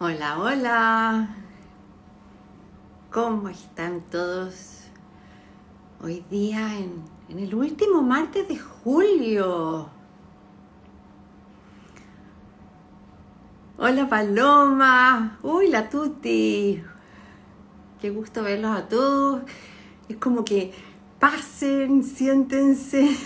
[0.00, 1.28] Hola, hola.
[3.12, 4.80] ¿Cómo están todos?
[6.02, 7.04] Hoy día en,
[7.38, 9.88] el último martes de julio.
[13.78, 15.38] Hola Paloma.
[15.44, 16.82] Uy, la Tuti.
[18.00, 19.42] Qué gusto verlos a todos.
[20.08, 20.72] Es como que
[21.20, 23.16] pasen, siéntense.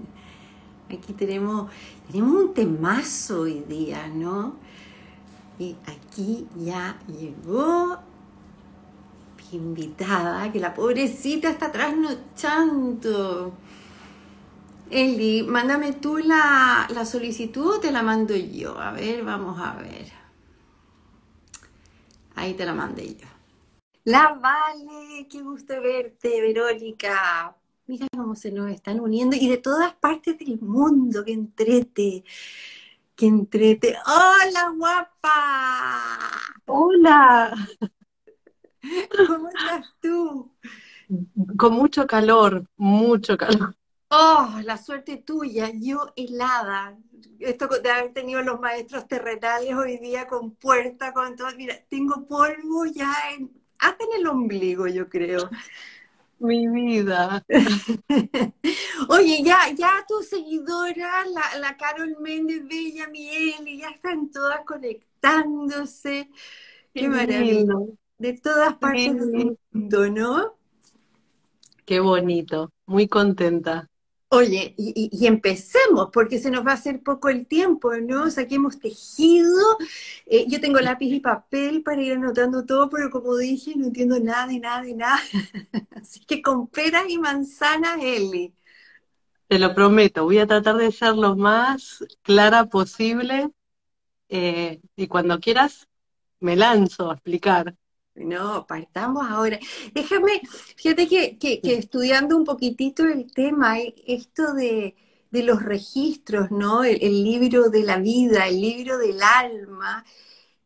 [0.90, 1.70] Aquí tenemos,
[2.10, 4.65] tenemos un temazo hoy día, ¿no?
[5.58, 7.98] Y aquí ya llegó
[9.52, 13.54] mi invitada, que la pobrecita está trasnochando.
[14.90, 18.78] Eli, mándame tú la, la solicitud o te la mando yo.
[18.78, 20.12] A ver, vamos a ver.
[22.36, 23.26] Ahí te la mandé yo.
[24.04, 27.56] La Vale, qué gusto verte, Verónica.
[27.88, 32.24] Mira cómo se nos están uniendo y de todas partes del mundo, que entrete,
[33.16, 33.96] que entrete.
[34.06, 36.30] ¡Hola, guapa!
[36.66, 37.54] Hola,
[39.26, 40.52] ¿Cómo estás tú?
[41.56, 43.74] con mucho calor, mucho calor.
[44.08, 46.96] Oh, la suerte tuya, yo helada.
[47.40, 51.48] Esto de haber tenido los maestros terrenales hoy día con puerta, con todo.
[51.56, 55.50] Mira, tengo polvo ya en, hasta en el ombligo, yo creo.
[56.38, 57.42] Mi vida.
[59.08, 66.30] Oye, ya, ya tus seguidoras, la, la Carol Méndez, Bella, Miel, ya están todas conectándose.
[66.94, 67.40] Qué Qué maravilla.
[67.40, 67.88] lindo.
[68.18, 70.58] De todas partes del mundo, ¿no?
[71.86, 72.70] qué bonito.
[72.86, 73.88] Muy contenta.
[74.28, 78.24] Oye, y, y- empecemos, porque se nos va a hacer poco el tiempo, ¿no?
[78.24, 79.78] O sea, que hemos tejido.
[80.26, 84.18] Eh, yo tengo lápiz y papel para ir anotando todo, pero como dije, no entiendo
[84.20, 85.20] nada de nada de nada.
[85.94, 88.54] Así que con peras y manzanas, Eli.
[89.48, 90.24] Te lo prometo.
[90.24, 93.50] Voy a tratar de ser lo más clara posible.
[94.30, 95.88] eh, y cuando quieras,
[96.40, 97.76] me lanzo a explicar.
[98.16, 99.58] No, partamos ahora.
[99.94, 100.40] Déjame,
[100.76, 104.94] fíjate que, que- que estudiando un poquitito el tema, eh, esto de,
[105.30, 106.82] de los registros, ¿no?
[106.84, 110.04] El, el libro de la vida, el libro del alma,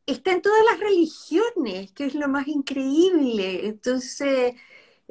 [0.06, 3.66] está en todas las religiones, que es lo más increíble.
[3.68, 4.54] Entonces,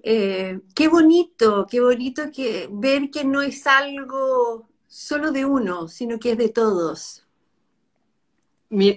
[0.04, 6.20] eh, qué bonito, qué bonito que ver que no es algo solo de uno, sino
[6.20, 7.26] que es de todos.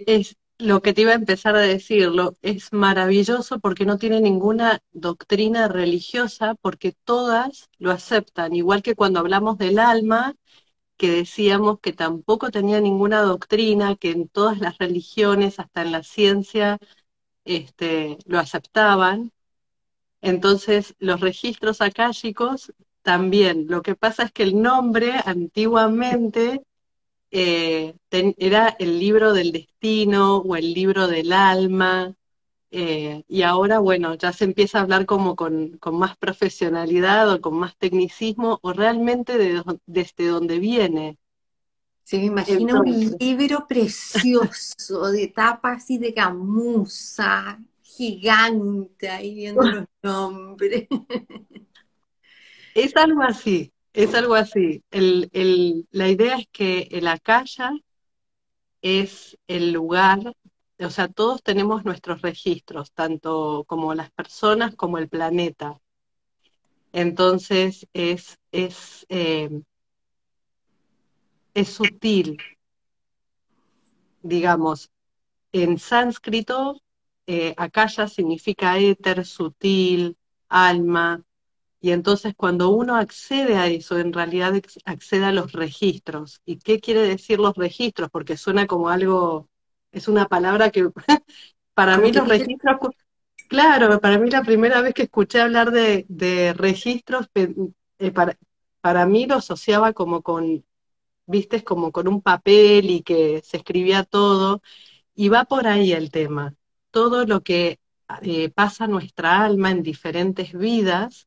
[0.06, 2.36] Es lo que te iba a empezar a decirlo.
[2.42, 8.54] Es maravilloso porque no tiene ninguna doctrina religiosa, porque todas lo aceptan.
[8.54, 10.34] Igual que cuando hablamos del alma,
[10.96, 16.02] que decíamos que tampoco tenía ninguna doctrina, que en todas las religiones, hasta en la
[16.04, 16.78] ciencia,
[17.44, 19.32] este, lo aceptaban.
[20.22, 22.72] Entonces, los registros akáshicos
[23.02, 23.66] también.
[23.68, 26.62] Lo que pasa es que el nombre antiguamente
[27.32, 32.14] eh, ten- era el libro del destino o el libro del alma,
[32.72, 37.40] eh, y ahora, bueno, ya se empieza a hablar como con, con más profesionalidad o
[37.42, 41.18] con más tecnicismo, o realmente de desde dónde viene.
[42.04, 49.68] Se me imagina un Entonces, libro precioso, de tapa así de gamuza, gigante, ahí viendo
[49.70, 50.88] los nombres.
[52.74, 54.82] es algo así, es algo así.
[54.90, 57.72] La idea es que el Akasha
[58.82, 60.34] es el lugar,
[60.78, 65.78] o sea, todos tenemos nuestros registros, tanto como las personas como el planeta.
[66.92, 69.62] Entonces es, es, eh,
[71.54, 72.38] es sutil,
[74.22, 74.90] digamos.
[75.52, 76.80] En sánscrito,
[77.26, 77.54] eh,
[78.08, 80.16] significa éter, sutil,
[80.48, 81.22] alma,
[81.82, 84.54] y entonces cuando uno accede a eso, en realidad
[84.84, 86.40] accede a los registros.
[86.46, 88.08] ¿Y qué quiere decir los registros?
[88.08, 89.48] Porque suena como algo,
[89.90, 90.88] es una palabra que
[91.74, 92.78] para mí los registros,
[93.48, 98.38] claro, para mí la primera vez que escuché hablar de, de registros, eh, para,
[98.80, 100.64] para mí lo asociaba como con,
[101.26, 104.62] viste, como con un papel y que se escribía todo.
[105.16, 106.54] Y va por ahí el tema.
[106.92, 107.80] Todo lo que
[108.22, 111.26] eh, pasa a nuestra alma en diferentes vidas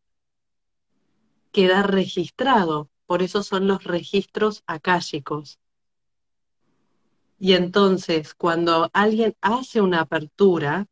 [1.56, 2.90] queda registrado.
[3.06, 5.58] Por eso son los registros akáshicos.
[7.40, 10.86] Y entonces, cuando alguien hace una apertura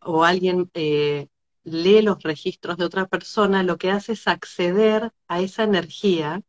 [0.00, 1.28] o alguien eh,
[1.64, 6.40] lee los registros de otra persona, lo que hace es acceder a esa energía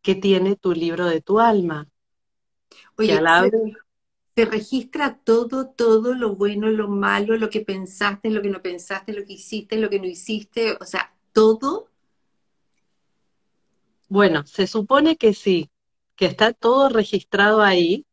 [0.00, 1.88] que tiene tu libro de tu alma,
[2.96, 3.76] oye, se, abrir
[4.36, 9.12] se registra todo, todo, lo bueno, lo malo, lo que pensaste, lo que no pensaste,
[9.12, 11.88] lo que hiciste, lo que no hiciste, o sea, todo.
[14.12, 15.70] Bueno, se supone que sí,
[16.16, 18.04] que está todo registrado ahí,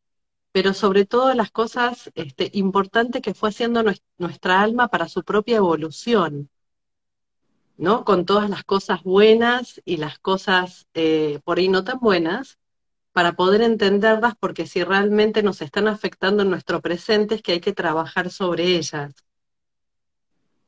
[0.54, 3.84] pero sobre todo las cosas este, importantes que fue haciendo
[4.18, 6.50] nuestra alma para su propia evolución,
[7.76, 8.06] ¿no?
[8.06, 12.60] Con todas las cosas buenas y las cosas eh, por ahí no tan buenas,
[13.12, 17.60] para poder entenderlas, porque si realmente nos están afectando en nuestro presente es que hay
[17.60, 19.14] que trabajar sobre ellas.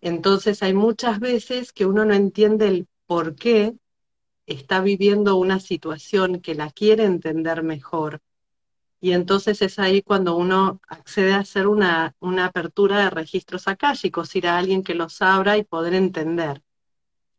[0.02, 3.78] Entonces hay muchas veces que uno no entiende el por qué
[4.46, 8.22] está viviendo una situación que la quiere entender mejor.
[9.00, 14.36] Y entonces es ahí cuando uno accede a hacer una, una apertura de registros akáshicos,
[14.36, 16.62] ir a alguien que los abra y poder entender.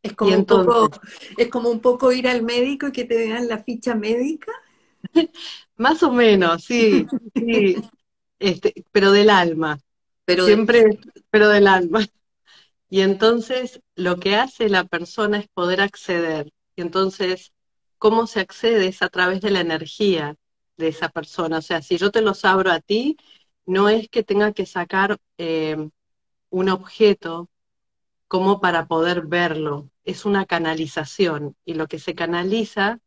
[0.02, 0.90] Es como, un poco,
[1.36, 4.50] es como un poco ir al médico y que te vean la ficha médica.
[5.76, 7.76] Más o menos, sí, sí.
[8.40, 9.78] Este, pero del alma.
[10.24, 10.98] Pero Siempre,
[11.30, 12.04] pero del alma.
[12.90, 16.52] Y entonces lo que hace la persona es poder acceder.
[16.76, 17.52] Y entonces,
[17.98, 18.88] ¿cómo se accede?
[18.88, 20.36] Es a través de la energía
[20.76, 21.58] de esa persona.
[21.58, 23.16] O sea, si yo te los abro a ti,
[23.66, 25.76] no es que tenga que sacar eh,
[26.50, 27.48] un objeto
[28.28, 29.90] como para poder verlo.
[30.04, 31.56] Es una canalización.
[31.64, 33.00] Y lo que se canaliza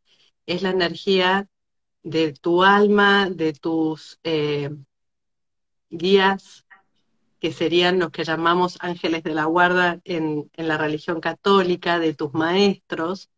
[0.46, 1.48] es la energía
[2.02, 4.70] de tu alma, de tus eh,
[5.90, 6.66] guías
[7.40, 12.32] que serían los que llamamos ángeles de la guarda en, la religión católica, de tus
[12.32, 13.30] maestros,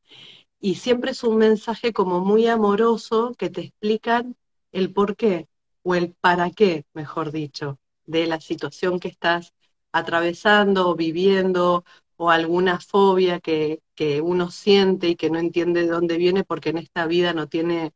[0.60, 4.36] y siempre es un mensaje como muy amoroso que te explican
[4.72, 5.48] el por qué,
[5.82, 9.54] o el para qué, mejor dicho, de la situación que estás
[9.92, 11.84] atravesando o viviendo,
[12.16, 16.70] o alguna fobia que, que uno siente y que no entiende de dónde viene porque
[16.70, 17.92] en esta vida no tiene,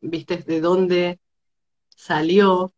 [0.00, 1.18] viste, de dónde
[1.90, 2.72] salió,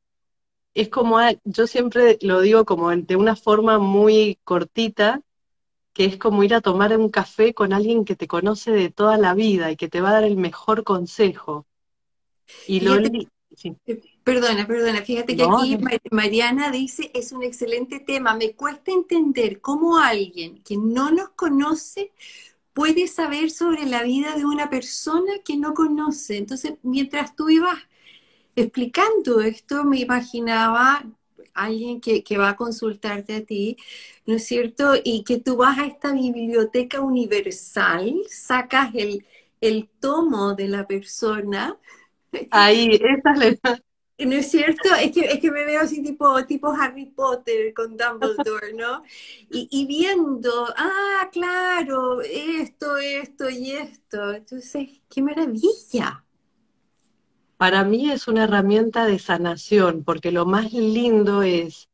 [0.75, 5.23] es como, yo siempre lo digo como de una forma muy cortita,
[5.93, 9.19] que es como ir a tomar un café con alguien que te conoce de toda
[9.19, 11.67] la vida y que te va a dar el mejor consejo.
[12.67, 13.29] Y lo eh,
[14.25, 15.79] Perdona, perdona, fíjate que aquí
[16.11, 22.13] Mariana dice, es un excelente tema, me cuesta entender cómo alguien que no nos conoce
[22.73, 26.39] puede saber sobre la vida de una persona que no conoce.
[26.39, 27.77] Entonces, mientras tú ibas
[28.57, 31.05] explicando esto, me imaginaba
[31.55, 33.77] alguien que, va a consultarte a ti,
[34.27, 34.95] ¿no es cierto?
[35.03, 39.27] Y que tú vas a esta biblioteca universal, sacas el,
[39.61, 41.77] el tomo de la persona.
[42.51, 43.83] Ahí, esa es la...
[44.19, 44.95] ¿No es cierto?
[44.95, 49.03] Es que, es que me veo así tipo, tipo Harry Potter con Dumbledore, ¿no?
[49.51, 54.35] Y, y viendo, ah, claro, esto, esto y esto.
[54.35, 56.25] Entonces, qué maravilla
[57.63, 61.89] para mí es una herramienta de sanación, porque lo más lindo es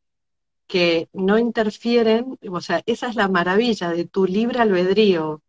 [0.67, 5.43] que no interfieren, o sea, esa es la maravilla de tu libre albedrío.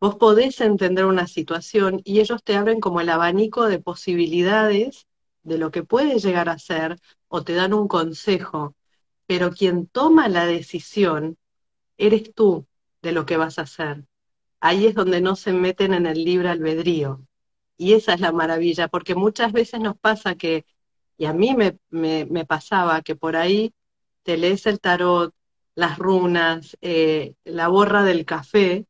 [0.00, 5.06] Vos podés entender una situación y ellos te abren como el abanico de posibilidades
[5.42, 8.74] de lo que puede llegar a ser o te dan un consejo,
[9.26, 11.36] pero quien toma la decisión
[11.98, 12.66] eres tú
[13.02, 14.06] de lo que vas a hacer.
[14.60, 17.26] Ahí es donde no se meten en el libre albedrío.
[17.82, 20.64] Y esa es la maravilla, porque muchas veces nos pasa que,
[21.18, 23.74] y a mí me, me, pasaba, que por ahí
[24.22, 25.34] te lees el tarot,
[25.74, 28.86] las runas, eh, la borra del café,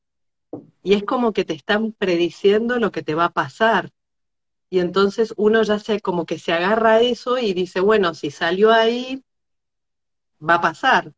[0.82, 3.92] y es como que te están prediciendo lo que te va a pasar.
[4.68, 8.31] Y entonces uno ya se como que se agarra a eso y dice, bueno, si
[8.31, 9.24] salió ahí,
[10.38, 11.14] va a pasar.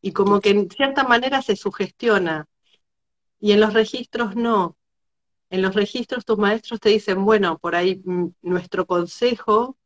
[0.00, 2.46] Y como que en cierta manera se sugestiona.
[3.40, 4.77] Y en los registros no
[5.50, 9.76] en los registros tus maestros te dicen, bueno, por ahí mm, nuestro consejo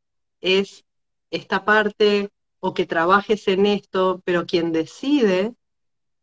[0.40, 0.84] es
[1.30, 5.54] esta parte o que trabajes en esto, pero quien decide,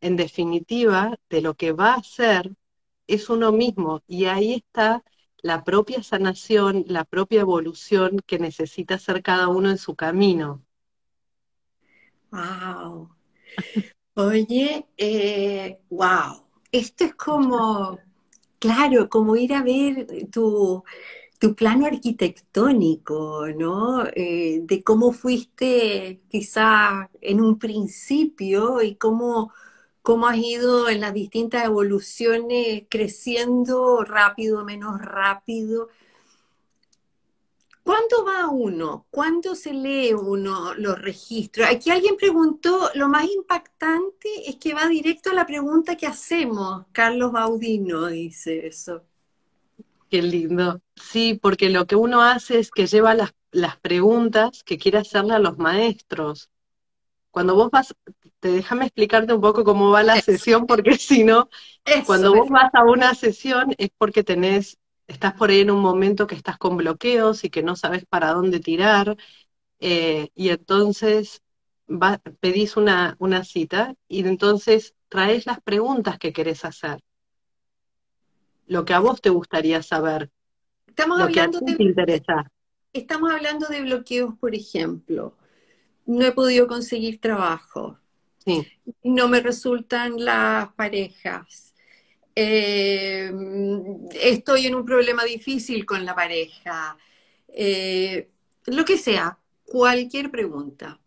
[0.01, 2.53] en definitiva, de lo que va a hacer
[3.07, 4.01] es uno mismo.
[4.07, 5.03] Y ahí está
[5.41, 10.63] la propia sanación, la propia evolución que necesita hacer cada uno en su camino.
[12.31, 13.09] Wow.
[14.15, 16.45] Oye, eh, wow.
[16.71, 17.99] Esto es como
[18.59, 20.83] Claro, como ir a ver tu,
[21.57, 24.05] plano arquitectónico, ¿no?
[24.07, 29.53] Eh, de cómo fuiste quizá en un principio y cómo,
[30.01, 35.89] cómo has ido en las distintas evoluciones creciendo rápido, menos rápido.
[37.89, 39.07] ¿Cuándo va uno?
[39.09, 41.67] ¿Cuándo se lee uno los registros?
[41.67, 46.85] Aquí alguien preguntó, lo más impactante es que va directo a la pregunta que hacemos.
[46.91, 49.01] Carlos Baudino dice eso.
[50.07, 50.79] Qué lindo.
[50.97, 55.33] Sí, porque lo que uno hace es que lleva las, las preguntas que quiere hacerle
[55.33, 56.51] a los maestros.
[57.31, 57.95] Cuando vos vas,
[58.39, 61.49] te déjame explicarte un poco cómo va la sesión, porque si no,
[62.05, 64.77] cuando vos vas a una sesión es porque tenés
[65.09, 68.33] estás por ahí en un momento que estás con bloqueos y que no sabes para
[68.33, 69.17] dónde tirar,
[69.79, 71.41] eh, y entonces
[72.41, 76.99] pedís una, una cita y entonces traes las preguntas que querés hacer,
[78.67, 80.29] lo que a vos te gustaría saber,
[80.87, 82.51] Estamos lo que a hablando ti de, te interesa.
[82.93, 85.35] estamos hablando de bloqueos, por ejemplo.
[86.07, 87.99] No he podido conseguir trabajo.
[88.45, 88.69] Sí,
[89.03, 91.68] No me resultan las parejas.
[92.35, 93.31] Eh,
[94.13, 96.97] estoy en un problema difícil con la pareja.
[97.49, 98.29] Eh,
[98.67, 100.99] lo que sea, cualquier pregunta.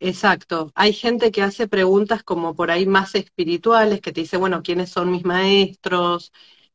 [0.00, 0.72] Exacto.
[0.74, 4.90] Hay gente que hace preguntas como por ahí más espirituales, que te dice, bueno, ¿quiénes
[4.90, 6.32] son mis maestros?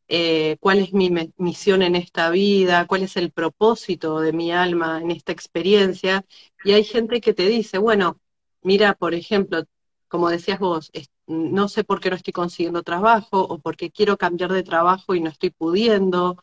[0.07, 2.85] Eh, ¿cuál es mi misión en esta vida?
[2.85, 6.23] ¿Cuál es el propósito de mi alma en esta experiencia?
[6.63, 8.19] Y hay gente que te dice, bueno,
[8.61, 9.63] mira, por ejemplo,
[10.15, 10.91] como decías vos,
[11.27, 15.19] no sé por qué no estoy consiguiendo trabajo o porque quiero cambiar de trabajo y
[15.21, 16.37] no estoy pudiendo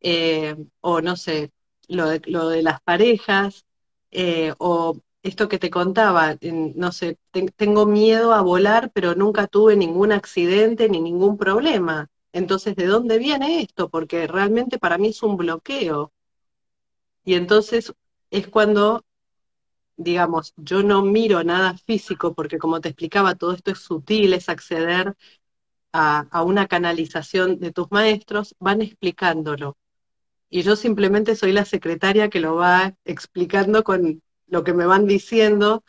[0.00, 1.52] eh, o no sé,
[1.88, 3.66] lo de, las parejas,
[4.10, 9.46] eh, o esto que te contaba, no sé, te- tengo miedo a volar, pero nunca
[9.46, 12.08] tuve ningún accidente ni ningún problema.
[12.32, 13.88] Entonces, ¿de dónde viene esto?
[13.90, 16.12] Porque realmente para mí es un bloqueo.
[17.24, 17.92] Y entonces
[18.30, 19.04] es cuando,
[20.02, 24.48] digamos, yo no miro nada físico, porque como te explicaba, todo esto es sutil, es
[24.48, 25.16] acceder
[25.92, 29.76] a, una canalización de tus maestros, van explicándolo.
[30.50, 35.06] Y yo simplemente soy la secretaria que lo va explicando con lo que me van
[35.06, 35.84] diciendo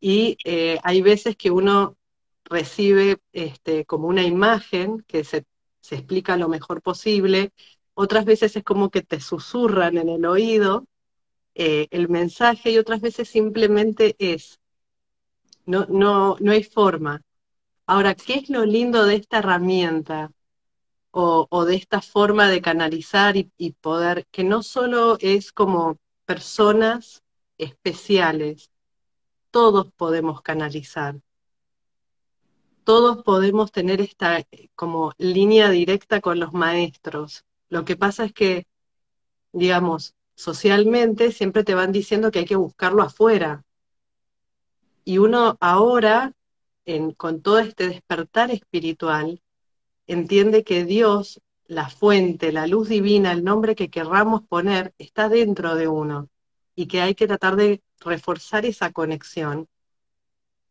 [0.00, 1.96] y eh, hay veces que uno
[2.44, 5.44] recibe este, como una imagen que se,
[5.80, 7.52] se explica lo mejor posible,
[7.94, 10.86] otras veces es como que te susurran en el oído
[11.62, 14.60] eh, el mensaje y otras veces simplemente es,
[15.66, 17.20] no, no, no hay forma.
[17.86, 20.30] Ahora, ¿qué es lo lindo de esta herramienta?
[21.12, 27.22] o, de esta forma de canalizar y, y poder, que no solo es como personas
[27.58, 28.70] especiales,
[29.50, 31.20] todos podemos canalizar,
[32.84, 37.44] todos podemos tener esta eh, como línea directa con los maestros.
[37.68, 38.66] Lo que pasa es que,
[39.52, 43.64] digamos, socialmente siempre te van diciendo que hay que buscarlo afuera.
[45.04, 46.32] Y uno ahora,
[46.86, 49.42] en, con todo este despertar espiritual,
[50.06, 55.74] entiende que Dios, la fuente, la luz divina, el nombre que querramos poner, está dentro
[55.74, 56.28] de uno
[56.74, 59.68] y que hay que tratar de reforzar esa conexión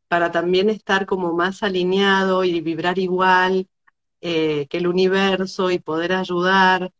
[0.07, 3.67] para también estar como más alineado y vibrar igual
[4.21, 6.91] eh, que el universo y poder ayudar.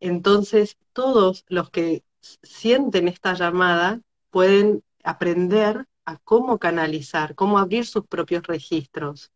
[0.00, 8.06] Entonces, todos los que sienten esta llamada pueden aprender a cómo canalizar, cómo abrir sus
[8.06, 9.30] propios registros.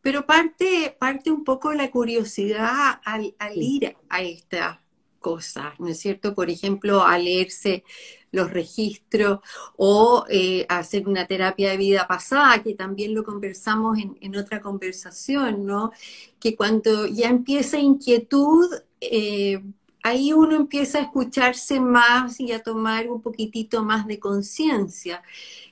[0.00, 4.78] Pero parte, parte un poco la curiosidad al, al ir a estas
[5.18, 6.34] cosas, ¿no es cierto?
[6.34, 7.84] Por ejemplo, a leerse
[8.30, 9.40] los registros
[9.76, 14.60] o eh, hacer una terapia de vida pasada, que también lo conversamos en, en otra
[14.60, 15.92] conversación, ¿no?
[16.38, 19.62] Que cuando ya empieza inquietud, eh,
[20.02, 25.22] ahí uno empieza a escucharse más y a tomar un poquitito más de conciencia.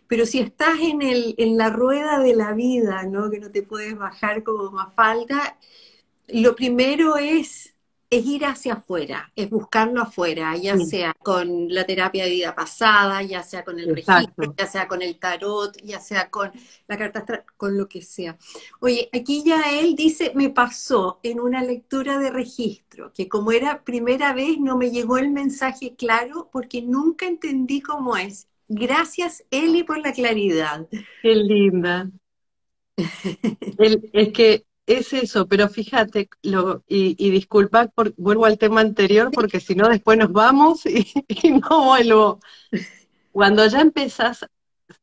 [0.08, 3.30] Pero si estás en, el, en la rueda de la vida, ¿no?
[3.30, 5.58] Que no te puedes bajar como más falta,
[6.28, 7.75] lo primero es,
[8.10, 10.84] es ir hacia afuera, es buscarlo afuera, ya Sí.
[10.84, 14.42] sea con la terapia de vida pasada, ya sea con el Exacto.
[14.42, 16.52] registro, ya sea con el tarot, ya sea con
[16.88, 18.38] la carta con lo que sea.
[18.80, 23.84] Oye, aquí ya él dice, me pasó en una lectura de registro, que como era
[23.84, 28.48] primera vez no me llegó el mensaje claro porque nunca entendí cómo es.
[28.68, 30.88] Gracias, Eli, por la claridad.
[31.22, 32.10] Qué linda.
[33.78, 38.80] El- es que es eso, pero fíjate, lo, y, y disculpad, por, vuelvo al tema
[38.80, 42.40] anterior, porque si no después nos vamos y, y no vuelvo.
[43.32, 44.46] Cuando ya empezás,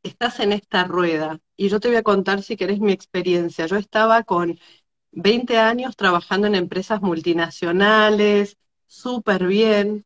[0.03, 3.65] estás en esta rueda, y yo te voy a contar si querés mi experiencia.
[3.67, 4.59] Yo estaba con
[5.11, 10.05] 20 años trabajando en empresas multinacionales, súper bien,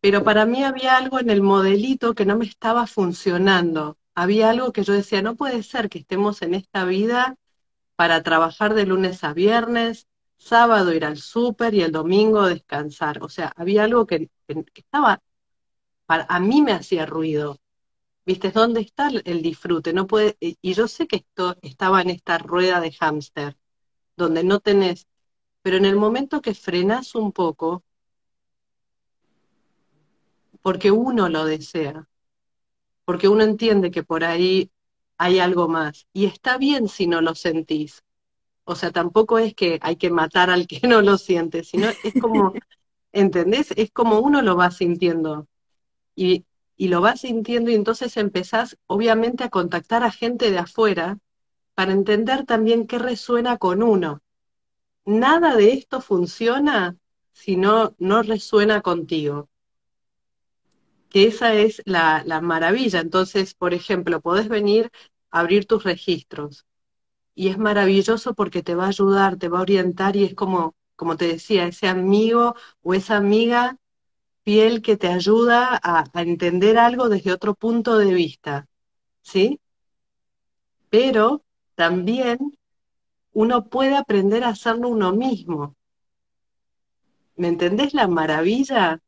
[0.00, 3.98] pero para mí había algo en el modelito que no me estaba funcionando.
[4.14, 7.36] Había algo que yo decía, no puede ser que estemos en esta vida
[8.00, 13.22] para trabajar de lunes a viernes, sábado ir al súper y el domingo descansar.
[13.22, 14.30] O sea, había algo que,
[14.74, 15.20] estaba,
[16.06, 17.58] para, a mí me hacía ruido.
[18.24, 18.52] ¿Viste?
[18.52, 19.92] ¿Dónde está el, disfrute?
[19.92, 23.58] No puede, y yo sé que esto estaba en esta rueda de hámster,
[24.16, 25.06] donde no tenés,
[25.60, 27.84] pero en el momento que frenás un poco,
[30.62, 32.08] porque uno lo desea,
[33.04, 34.70] porque uno entiende que por ahí
[35.20, 38.02] hay algo más, y está bien si no lo sentís.
[38.64, 42.14] O sea, tampoco es que hay que matar al que no lo siente, sino es
[42.18, 42.54] como,
[43.12, 43.70] ¿entendés?
[43.76, 45.46] Es como uno lo va sintiendo.
[46.16, 51.18] Y, y lo va sintiendo y entonces empezás, obviamente, a contactar a gente de afuera
[51.74, 54.22] para entender también qué resuena con uno.
[55.04, 56.96] Nada de esto funciona
[57.32, 59.49] si no, no resuena contigo.
[61.10, 63.00] Que esa es la, la maravilla.
[63.00, 64.90] Entonces, por ejemplo, podés venir
[65.30, 66.66] a abrir tus registros
[67.34, 70.74] y es maravilloso porque te va a ayudar, te va a orientar y es como,
[70.96, 73.78] como te decía, ese amigo o esa amiga
[74.44, 78.66] fiel que te ayuda a, a entender algo desde otro punto de vista,
[79.22, 79.60] ¿sí?
[80.90, 81.42] Pero
[81.74, 82.38] también
[83.32, 85.76] uno puede aprender a hacerlo uno mismo.
[87.36, 89.00] ¿Me entendés la maravilla?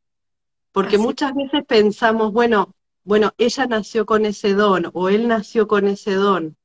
[0.73, 1.05] Porque Así.
[1.05, 2.73] muchas veces pensamos, bueno,
[3.05, 6.57] bueno, ella nació con ese don o él nació con ese don.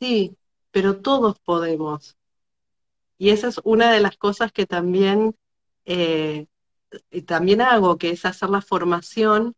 [0.00, 0.36] Sí,
[0.70, 2.16] pero todos podemos.
[3.18, 5.36] Y esa es una de las cosas que también,
[5.84, 6.46] eh,
[7.26, 9.54] también hago, que es hacer la formación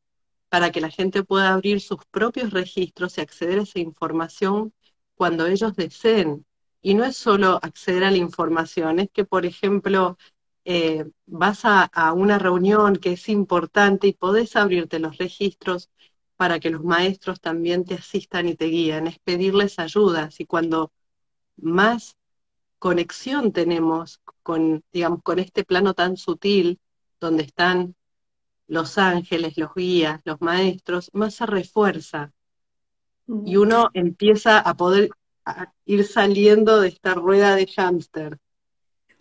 [0.49, 4.73] para que la gente pueda abrir sus propios registros y acceder a esa información
[5.17, 6.47] cuando ellos deseen.
[6.83, 10.19] Y no es solo acceder a la información, es que, por ejemplo,
[10.65, 15.91] eh, vas a, a, una reunión que es importante y podés abrirte los registros
[16.37, 20.41] para que los maestros también te asistan y te guíen, es pedirles ayudas.
[20.41, 20.93] Y cuando
[21.57, 22.17] más
[22.79, 26.81] conexión tenemos con, digamos, con este plano tan sutil,
[27.21, 27.97] donde están
[28.67, 32.33] los ángeles, los guías, los maestros, más se refuerza.
[33.27, 35.11] Y uno empieza a poder
[35.87, 38.39] ir saliendo de esta rueda de hámster.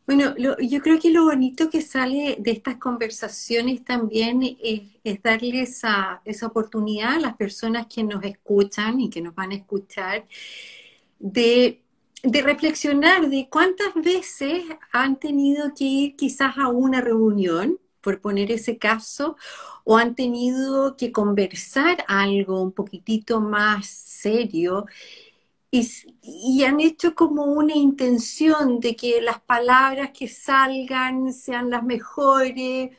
[0.05, 5.23] Bueno, lo, yo creo que lo bonito que sale de estas conversaciones también es, es
[5.23, 9.55] darle esa, esa, oportunidad a las personas que nos escuchan y que nos van a
[9.55, 10.25] escuchar
[11.19, 11.81] de,
[12.21, 18.51] de, reflexionar de cuántas veces han tenido que ir quizás a una reunión, por poner
[18.51, 19.37] ese caso,
[19.85, 24.85] o han tenido que conversar algo un poquitito más serio
[25.73, 25.89] y,
[26.21, 32.91] y, han hecho como una intención de que las palabras que salgan sean las mejores,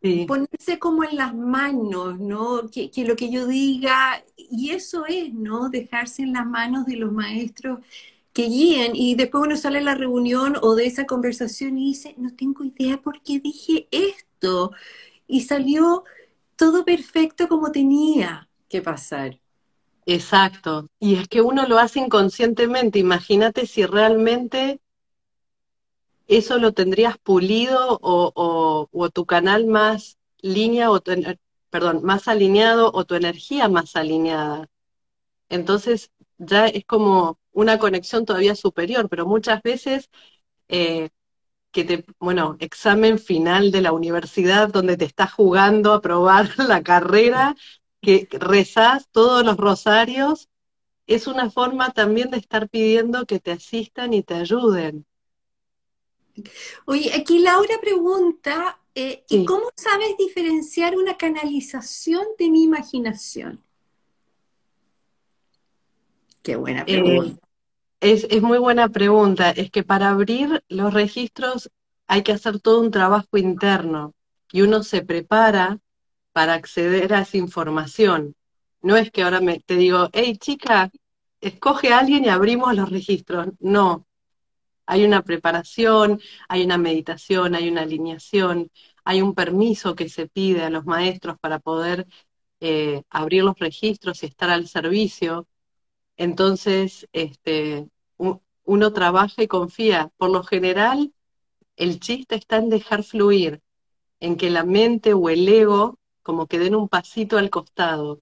[0.00, 0.24] sí.
[0.26, 2.70] ponerse como en las manos, ¿no?
[2.70, 5.68] Que, que, lo que yo diga, y eso es, ¿no?
[5.68, 7.80] Dejarse en las manos de los maestros
[8.32, 12.14] que guíen, y después uno sale a la reunión o de esa conversación y dice,
[12.16, 14.72] no tengo idea por qué dije esto,
[15.28, 16.04] y salió
[16.56, 19.41] todo perfecto como tenía que pasar.
[20.06, 20.88] Exacto.
[20.98, 22.98] Y es que uno lo hace inconscientemente.
[22.98, 24.80] Imagínate si realmente
[26.26, 31.00] eso lo tendrías pulido o, tu canal más línea o
[31.70, 34.68] perdón, más alineado o tu energía más alineada.
[35.48, 40.10] Entonces ya es como una conexión todavía superior, pero muchas veces
[40.68, 41.10] eh,
[41.72, 46.82] que te, bueno, examen final de la universidad donde te estás jugando a probar la
[46.82, 47.56] carrera
[48.02, 50.48] que rezás todos los rosarios,
[51.06, 55.06] es una forma también de estar pidiendo que te asistan y te ayuden.
[56.84, 63.62] Oye, aquí Laura pregunta, eh, ¿y cómo sabes diferenciar una canalización de mi imaginación?
[66.42, 67.40] Qué buena pregunta.
[68.00, 69.50] Eh, es, es muy buena pregunta.
[69.50, 71.70] Es que para abrir los registros
[72.08, 74.12] hay que hacer todo un trabajo interno
[74.50, 75.78] y uno se prepara
[76.32, 78.34] para acceder a esa información.
[78.80, 80.90] No es que ahora me, te digo, hey chica,
[81.40, 83.48] escoge a alguien y abrimos los registros.
[83.60, 84.06] No.
[84.86, 88.70] Hay una preparación, hay una meditación, hay una alineación,
[89.04, 92.06] hay un permiso que se pide a los maestros para poder
[92.60, 95.46] eh, abrir los registros y estar al servicio.
[96.16, 97.88] Entonces, este,
[98.64, 100.10] uno trabaja y confía.
[100.16, 101.12] Por lo general,
[101.76, 103.60] el chiste está en dejar fluir,
[104.20, 108.20] en que la mente o el ego como que den un pasito al costado.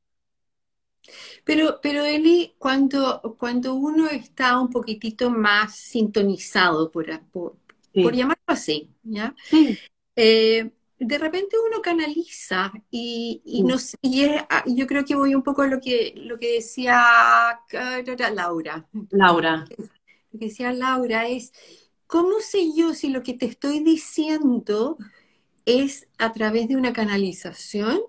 [1.45, 7.57] Pero, pero Eli, cuando, cuando uno está un poquitito más sintonizado, por, por,
[7.93, 8.03] sí.
[8.03, 9.35] por llamarlo así, ¿ya?
[9.45, 9.79] Sí.
[10.17, 15.43] Eh, de repente uno canaliza y, y, no, y es, yo creo que voy un
[15.43, 17.03] poco a lo que, lo que decía
[18.35, 18.87] Laura.
[19.11, 19.65] Laura.
[20.31, 21.53] Lo que decía Laura es,
[22.07, 24.99] ¿cómo sé yo si lo que te estoy diciendo
[25.64, 28.01] es a través de una canalización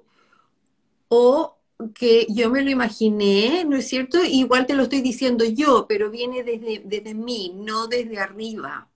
[1.08, 1.58] o
[1.96, 4.24] que yo me lo imaginé, ¿no es cierto?
[4.24, 8.90] Igual te lo estoy diciendo yo, pero viene desde, desde mí, no desde arriba.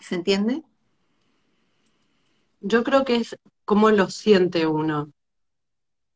[0.00, 0.62] ¿Se entiende?
[2.60, 5.12] Yo creo que es como lo siente uno.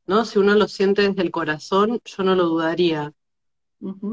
[0.06, 0.24] ¿No?
[0.24, 3.12] Si uno lo siente desde el corazón, yo no lo dudaría.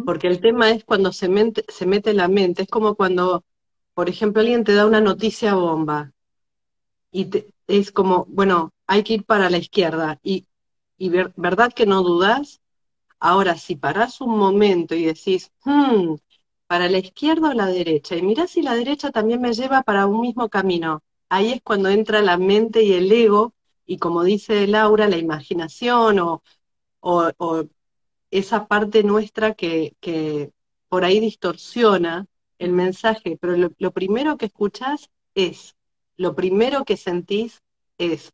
[0.05, 1.29] Porque el tema es cuando se,
[1.67, 3.43] se mete la mente, es como cuando,
[3.93, 6.11] por ejemplo, alguien te da una noticia bomba
[7.15, 7.29] y
[7.67, 10.47] es como, bueno, hay que ir para la izquierda y,
[10.97, 12.61] y verdad que no dudas.
[13.19, 16.15] Ahora, si parás un momento y decís, hmm,
[16.67, 20.07] para la izquierda o la derecha, y mirá si la derecha también me lleva para
[20.07, 23.53] un mismo camino, ahí es cuando entra la mente y el ego,
[23.85, 26.43] y como dice Laura, la imaginación o,
[28.31, 29.95] esa parte nuestra que,
[30.89, 32.27] por ahí distorsiona
[32.59, 35.74] el mensaje, pero lo, primero que escuchás es,
[36.17, 37.63] lo primero que sentís
[37.97, 38.33] es,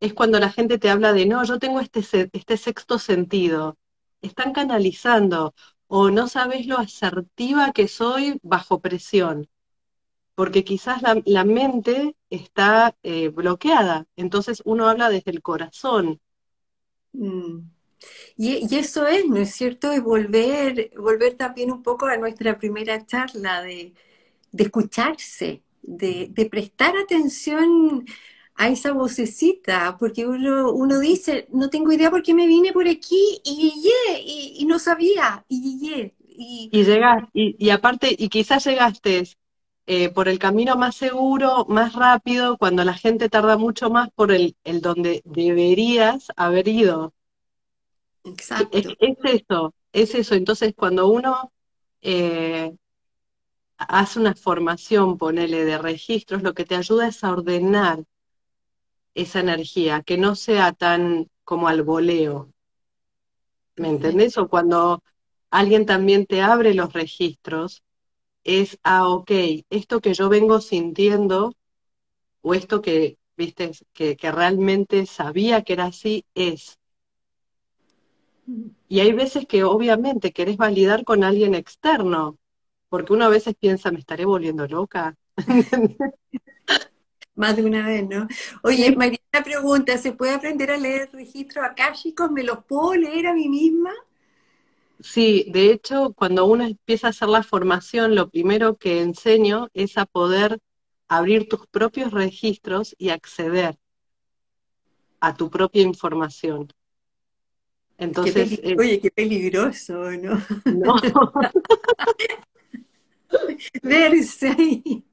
[0.00, 2.00] es cuando la gente te habla de, no, yo tengo este,
[2.32, 3.78] este sexto sentido,
[4.22, 5.54] están canalizando,
[5.86, 9.48] o no sabes lo asertiva que soy bajo presión
[10.38, 16.20] porque quizás la, mente está eh, bloqueada, entonces uno habla desde el corazón.
[17.12, 17.58] Mm.
[18.36, 19.90] Y, eso es, ¿no es cierto?
[19.90, 23.94] Es volver, volver también un poco a nuestra primera charla de,
[24.56, 28.04] escucharse, de, prestar atención
[28.54, 32.88] a esa vocecita, porque uno, uno dice, no tengo idea por qué me vine por
[32.88, 33.72] aquí y,
[34.24, 39.24] y, y no sabía, y, y, y llegaste, y, aparte, y quizás llegaste
[39.86, 44.30] eh, por el camino más seguro, más rápido, cuando la gente tarda mucho más por
[44.30, 47.12] el, el donde deberías haber ido.
[48.24, 48.76] Exacto.
[48.76, 48.86] Es,
[49.24, 50.34] eso, es eso.
[50.34, 51.52] Entonces, cuando uno
[52.02, 52.72] eh,
[53.78, 58.04] hace una formación, ponele, de registros, lo que te ayuda es a ordenar
[59.14, 62.52] esa energía, que no sea tan como al voleo.
[63.76, 64.36] ¿Me entendés?
[64.38, 65.02] O cuando
[65.50, 67.82] alguien también te abre los registros,
[68.44, 69.30] es, ah, ok,
[69.70, 71.54] esto que yo vengo sintiendo,
[72.42, 76.78] o esto que, viste, que, realmente sabía que era así, es.
[78.88, 82.38] Y hay veces que obviamente querés validar con alguien externo,
[82.88, 85.16] porque uno a veces piensa, me estaré volviendo loca.
[87.34, 88.26] Más de una vez, ¿no?
[88.64, 92.32] Oye, María, pregunta, ¿se puede aprender a leer registros chicos?
[92.32, 93.92] ¿Me los puedo leer a mí misma?
[94.98, 99.96] Sí, de hecho, cuando uno empieza a hacer la formación, lo primero que enseño es
[99.96, 100.58] a poder
[101.06, 103.78] abrir tus propios registros y acceder
[105.20, 106.72] a tu propia información.
[107.98, 110.42] Entonces, eh, oye, qué peligroso, ¿no?
[110.66, 110.96] No.
[113.82, 115.04] Verse ahí.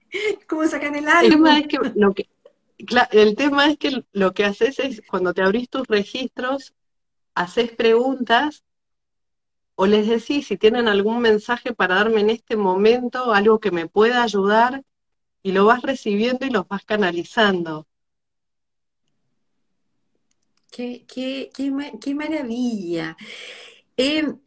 [0.47, 1.21] ¿Cómo sacan el alma?
[1.21, 2.29] El tema es que lo que,
[3.11, 6.73] el tema es que lo que haces es, cuando te abrís tus registros,
[7.33, 8.63] haces preguntas
[9.75, 13.87] o les decís si tienen algún mensaje para darme en este momento, algo que me
[13.87, 14.83] pueda ayudar,
[15.43, 17.85] y lo vas recibiendo y los vas canalizando.
[20.71, 23.15] Qué, qué, qué, maravilla.
[23.95, 24.39] Em,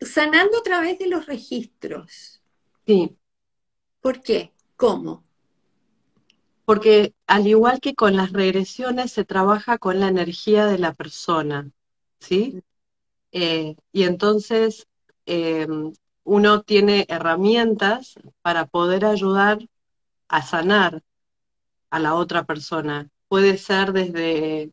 [0.00, 2.40] sanando a través de los registros.
[2.86, 3.16] Sí.
[4.00, 4.52] ¿Por qué?
[4.76, 5.24] ¿Cómo?
[6.64, 11.70] Porque al igual que con las regresiones se trabaja con la energía de la persona,
[12.20, 12.62] ¿sí?
[13.32, 14.86] Eh, y entonces
[15.26, 15.92] em,
[16.24, 19.58] uno tiene herramientas para poder ayudar
[20.28, 21.02] a sanar
[21.90, 23.08] a la otra persona.
[23.28, 24.72] Puede ser desde,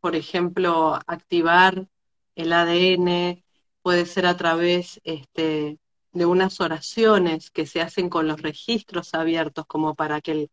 [0.00, 1.86] por ejemplo, activar
[2.34, 3.44] el ADN,
[3.82, 5.78] puede ser a través este,
[6.12, 10.50] de unas oraciones que se hacen con los registros abiertos, como para que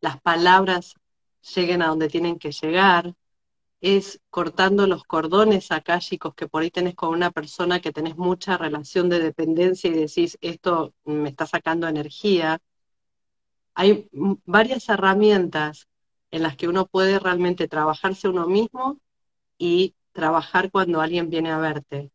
[0.00, 0.94] las palabras
[1.54, 3.14] lleguen a donde tienen que llegar
[3.84, 8.56] es cortando los cordones akáshicos que por ahí tenés con una persona que tenés mucha
[8.56, 12.60] relación de dependencia y decís, esto me está sacando energía.
[13.74, 14.08] Hay
[14.46, 15.86] varias herramientas
[16.30, 18.98] en las que uno puede realmente trabajarse uno mismo
[19.58, 22.10] y trabajar cuando alguien viene a verte.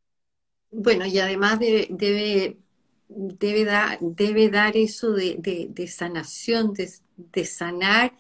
[0.71, 2.57] Bueno, y además debe, debe,
[3.07, 8.13] debe, dar eso de, sanación, de sanar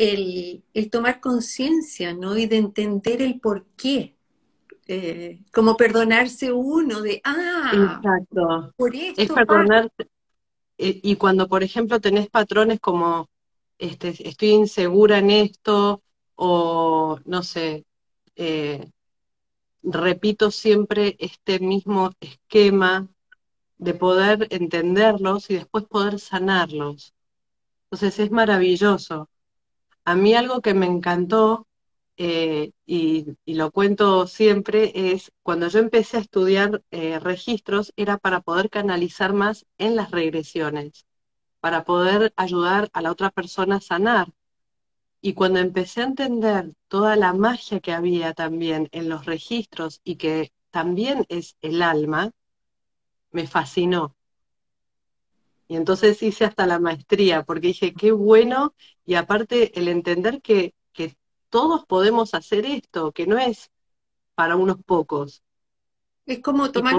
[0.00, 2.36] el, tomar conciencia, ¿no?
[2.36, 4.16] Y de entender el por qué.
[4.86, 8.72] Eh, como perdonarse uno de, ah, Exacto.
[8.76, 9.22] por esto.
[9.22, 10.08] Es perdonarse.
[10.78, 13.28] Eh, y cuando, por ejemplo, tenés patrones como,
[13.78, 16.02] este, estoy insegura en esto,
[16.34, 17.84] o no sé,
[18.40, 18.90] eh,
[19.82, 23.08] repito siempre este mismo esquema
[23.78, 27.14] de poder entenderlos y después poder sanarlos.
[27.84, 29.28] Entonces es maravilloso.
[30.04, 31.66] A mí algo que me encantó,
[32.16, 38.40] eh, y, lo cuento siempre, es cuando yo empecé a estudiar eh, registros, era para
[38.40, 41.06] poder canalizar más en las regresiones,
[41.60, 44.32] para poder ayudar a la otra persona a sanar.
[45.20, 50.16] Y cuando empecé a entender toda la magia que había también en los registros y
[50.16, 52.30] que también es el alma,
[53.30, 54.16] me fascinó.
[55.68, 60.74] Y entonces hice hasta la maestría, porque dije, qué bueno, y aparte el entender que,
[60.92, 61.14] que
[61.48, 63.70] todos podemos hacer esto, que no es
[64.34, 65.42] para unos pocos.
[66.26, 66.96] Es como tomar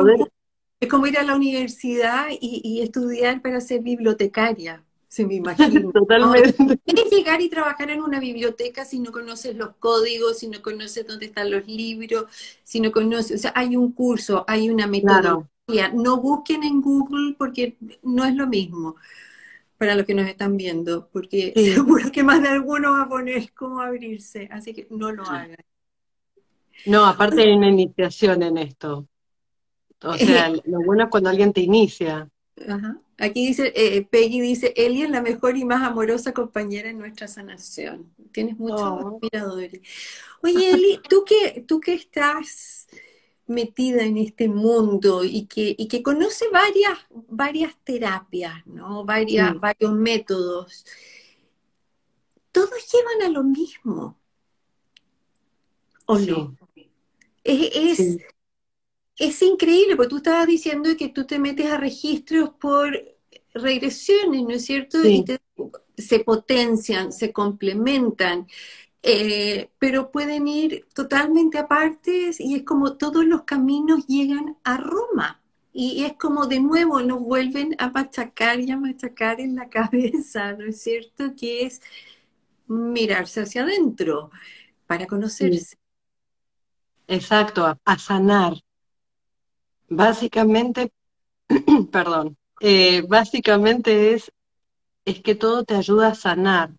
[0.81, 5.91] es como ir a la universidad y, estudiar para ser bibliotecaria, se me imagina.
[5.93, 6.77] Totalmente.
[6.77, 11.05] Tienes llegar y trabajar en una biblioteca si no conoces los códigos, si no conoces
[11.05, 12.27] dónde están los libros,
[12.63, 15.91] si no conoces, o sea, hay un curso, hay una metodología.
[15.93, 18.95] No busquen en Google porque no es lo mismo
[19.77, 23.51] para los que nos están viendo, porque seguro que más de alguno va a poner
[23.51, 25.57] cómo abrirse, así que no lo hagan.
[26.85, 29.05] No, aparte hay una iniciación en esto.
[30.03, 32.29] O sea, lo bueno es cuando alguien te inicia.
[33.17, 37.27] Aquí dice, eh, Peggy dice, Eli es la mejor y más amorosa compañera en nuestra
[37.27, 38.11] sanación.
[38.31, 39.17] Tienes muchos oh.
[39.17, 39.81] admiradores.
[40.41, 42.87] Oye, Eli, tú que, tú que estás
[43.47, 46.97] metida en este mundo y que, y que conoce varias,
[47.29, 49.03] varias terapias, ¿no?
[49.05, 50.85] Varias, Varios métodos,
[52.51, 54.17] todos llevan a lo mismo.
[56.05, 56.55] ¿O no?
[57.43, 58.17] Es, es,
[59.41, 62.97] increíble, porque tú estabas diciendo que tú te metes a registros por
[63.53, 65.05] regresiones, ¿no es cierto?
[65.05, 65.25] Y
[65.97, 68.47] se potencian, se complementan,
[69.03, 75.41] eh, pero pueden ir totalmente aparte y es como todos los caminos llegan a Roma.
[75.73, 80.53] Y es como de nuevo nos vuelven a machacar y a machacar en la cabeza,
[80.53, 81.33] ¿no es cierto?
[81.35, 81.81] Que es
[82.67, 84.31] mirarse hacia adentro
[84.85, 85.77] para conocerse.
[87.07, 88.53] Exacto, a, sanar.
[89.93, 90.93] Básicamente,
[91.91, 94.31] perdón, eh, básicamente es,
[95.03, 96.71] es que todo te ayuda a sanar.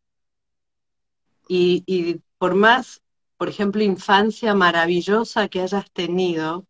[1.46, 3.02] Y, por más,
[3.36, 6.64] por ejemplo, infancia maravillosa que hayas tenido,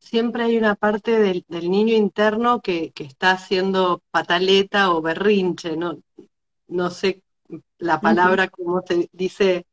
[0.00, 6.02] siempre hay una parte del, niño interno que, que, está haciendo pataleta o berrinche, no,
[6.66, 7.22] no sé
[7.78, 9.64] la palabra como se dice.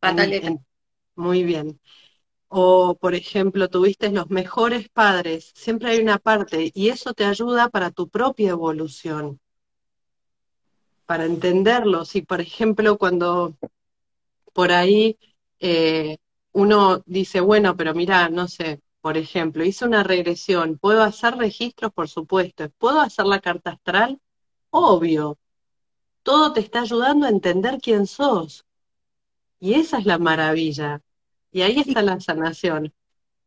[0.00, 0.54] Pataleta.
[1.14, 1.80] muy bien
[2.50, 7.68] o por ejemplo tuviste los mejores padres, siempre hay una parte y eso te ayuda
[7.70, 9.40] para tu propia evolución,
[11.06, 12.04] para entenderlo.
[12.04, 13.54] Si por ejemplo cuando
[14.52, 15.18] por ahí
[15.60, 16.18] eh,
[16.52, 21.92] uno dice, bueno, pero mira, no sé, por ejemplo, hice una regresión, ¿puedo hacer registros?
[21.92, 22.70] Por supuesto.
[22.78, 24.20] ¿Puedo hacer la carta astral?
[24.70, 25.38] Obvio.
[26.22, 28.64] Todo te está ayudando a entender quién sos.
[29.60, 31.02] Y esa es la maravilla.
[31.52, 32.92] Y ahí está la sanación.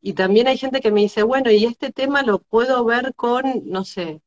[0.02, 3.64] Y también hay gente que me dice, bueno, y este tema lo puedo ver con,
[3.66, 4.22] no sé,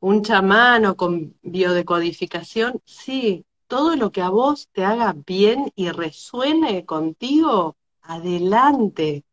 [0.00, 2.80] un chamán o con biodecodificación.
[2.84, 9.24] Sí, todo lo que a vos te haga bien y resuene contigo, adelante.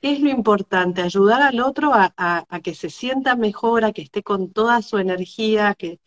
[0.00, 1.02] ¿Qué es lo importante?
[1.02, 4.98] Ayudar al otro a, a, que se sienta mejor, a que esté con toda su
[4.98, 5.98] energía, que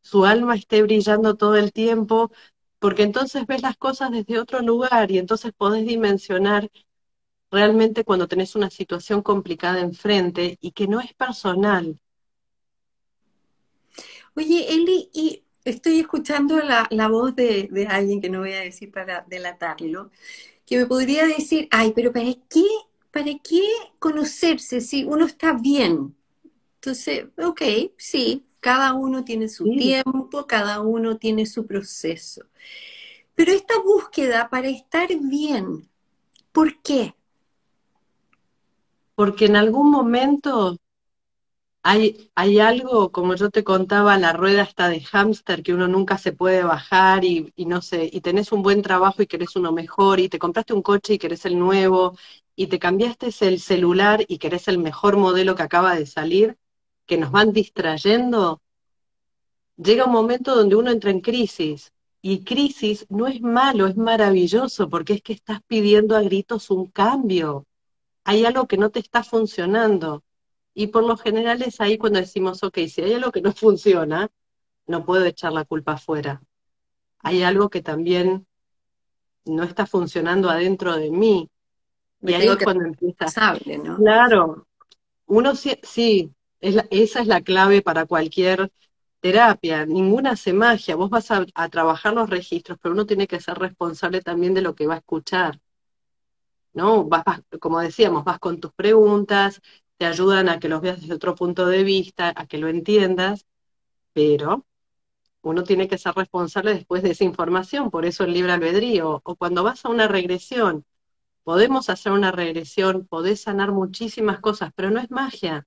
[0.00, 2.30] su alma esté brillando todo el tiempo,
[2.78, 6.70] porque entonces ves las cosas desde otro lugar y entonces podés dimensionar
[7.50, 12.00] realmente cuando tenés una situación complicada enfrente y que no es personal.
[14.34, 18.92] Oye, Eli, y estoy escuchando la, voz de, de, alguien que no voy a decir
[18.92, 20.10] para delatarlo,
[20.64, 22.64] que me podría decir, ay, pero ¿para qué,
[23.10, 23.62] para qué
[23.98, 26.14] conocerse si uno está bien?
[26.76, 27.62] Entonces, ok,
[27.96, 32.42] sí, cada uno tiene su tiempo, cada uno tiene su proceso.
[33.34, 35.88] Pero esta búsqueda para estar bien,
[36.52, 37.14] ¿por qué?
[39.14, 40.76] Porque en algún momento
[41.82, 46.18] hay, hay algo, como yo te contaba, la rueda está de hámster que uno nunca
[46.18, 49.72] se puede bajar y, y, no sé, y tenés un buen trabajo y querés uno
[49.72, 52.16] mejor, y te compraste un coche y querés el nuevo,
[52.56, 56.58] y te cambiaste el celular y querés el mejor modelo que acaba de salir,
[57.08, 58.60] que nos van distrayendo,
[59.76, 61.92] llega un momento donde uno entra en crisis.
[62.20, 66.86] Y crisis no es malo, es maravilloso, porque es que estás pidiendo a gritos un
[66.90, 67.66] cambio.
[68.24, 70.22] Hay algo que no te está funcionando.
[70.74, 74.28] Y por lo general es ahí cuando decimos, ok, si hay algo que no funciona,
[74.86, 76.42] no puedo echar la culpa afuera.
[77.20, 78.46] Hay algo que también
[79.46, 81.48] no está funcionando adentro de mí.
[82.20, 83.56] y ahí es cuando empieza.
[83.82, 83.96] ¿no?
[83.96, 84.66] Claro,
[85.26, 88.70] uno sí, sí esa es la clave para cualquier
[89.20, 93.58] terapia, ninguna hace magia, vos vas a, trabajar los registros, pero uno tiene que ser
[93.58, 95.60] responsable también de lo que va a escuchar.
[96.72, 97.04] ¿No?
[97.04, 97.24] Vas,
[97.60, 99.60] como decíamos, vas con tus preguntas,
[99.96, 103.46] te ayudan a que los veas desde otro punto de vista, a que lo entiendas,
[104.12, 104.66] pero
[105.42, 109.22] uno tiene que ser responsable después de esa información, por eso el libre albedrío.
[109.24, 110.84] O cuando vas a una regresión,
[111.44, 115.66] podemos hacer una regresión, podés sanar muchísimas cosas, pero no es magia.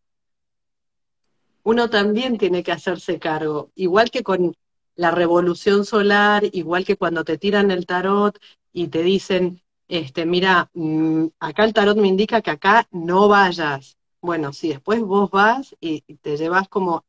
[1.63, 4.55] Uno también tiene que hacerse cargo, igual que con
[4.95, 8.37] la revolución solar, igual que cuando te tiran el tarot
[8.73, 13.97] y te dicen, este, mira, mm, acá el tarot me indica que acá no vayas.
[14.21, 17.03] Bueno, si después vos vas y te llevas como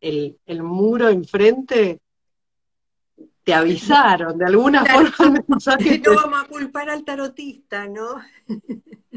[0.00, 2.00] el, el muro enfrente,
[3.44, 5.98] te avisaron, de alguna forma el mensaje.
[5.98, 8.20] No vamos a culpar al tarotista, ¿no?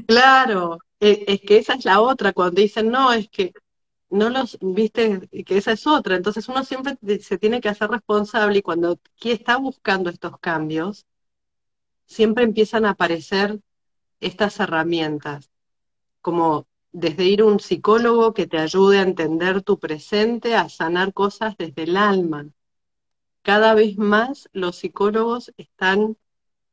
[0.08, 3.54] Claro, es, es, que esa es la otra, cuando dicen, no, es que
[4.15, 8.60] no los, viste, que esa es otra, entonces uno siempre se tiene que hacer responsable
[8.60, 11.06] y cuando está buscando estos cambios,
[12.06, 13.60] siempre empiezan a aparecer
[14.19, 15.51] estas herramientas,
[16.21, 21.13] como desde ir a un psicólogo que te ayude a entender tu presente, a sanar
[21.13, 22.47] cosas desde el alma.
[23.41, 26.17] Cada vez más los psicólogos están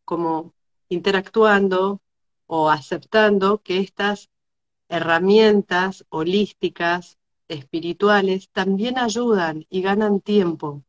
[0.05, 0.55] como
[0.89, 2.01] interactuando
[2.47, 4.31] o aceptando que estas
[4.89, 7.19] herramientas holísticas,
[7.53, 10.83] espirituales, también ayudan y ganan tiempo.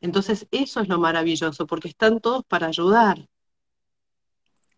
[0.00, 3.28] Entonces eso es lo maravilloso, porque están todos para ayudar.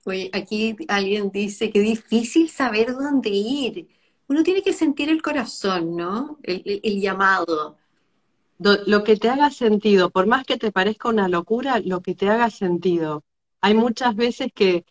[0.04, 3.88] Oye, aquí alguien dice que difícil saber dónde ir.
[4.28, 6.38] Uno tiene que sentir el corazón, ¿no?
[6.42, 7.76] El, llamado.
[8.58, 12.28] Lo que te haga sentido, por más que te parezca una locura, lo que te
[12.28, 13.24] haga sentido.
[13.60, 14.84] Hay muchas veces que,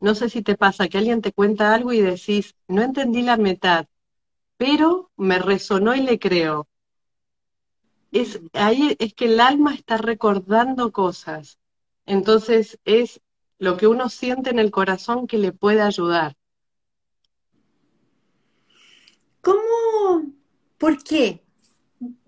[0.00, 3.36] no sé si te pasa, que alguien te cuenta algo y decís, no entendí la
[3.36, 3.86] mitad,
[4.62, 6.68] pero me resonó y le creo.
[8.12, 11.58] Es, ahí es que el alma está recordando cosas.
[12.06, 13.20] Entonces es
[13.58, 16.36] lo que uno siente en el corazón que le puede ayudar.
[19.40, 20.32] ¿Cómo?
[20.78, 21.42] ¿Por qué?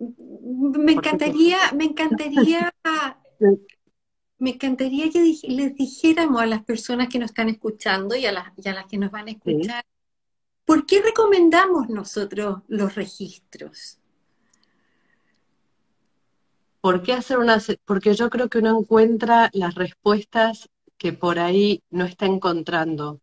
[0.00, 2.74] Me encantaría, me encantaría,
[4.38, 8.52] me encantaría que les dijéramos a las personas que nos están escuchando y a las,
[8.56, 9.84] las que nos van a escuchar,
[10.64, 13.98] ¿por qué recomendamos nosotros los registros?
[16.80, 17.58] ¿Por qué hacer una?
[17.86, 23.20] Porque yo creo que uno encuentra las respuestas que por ahí no está encontrando.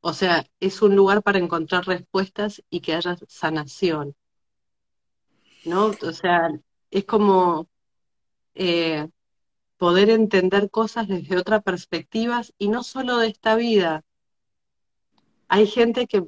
[0.00, 4.16] O sea, es un lugar para encontrar respuestas y que haya sanación.
[5.64, 5.92] ¿No?
[6.02, 6.50] O sea,
[6.90, 7.68] es como
[8.54, 9.08] eh,
[9.76, 14.02] poder entender cosas desde otras perspectivas y no solo de esta vida.
[15.50, 16.22] Hay gente que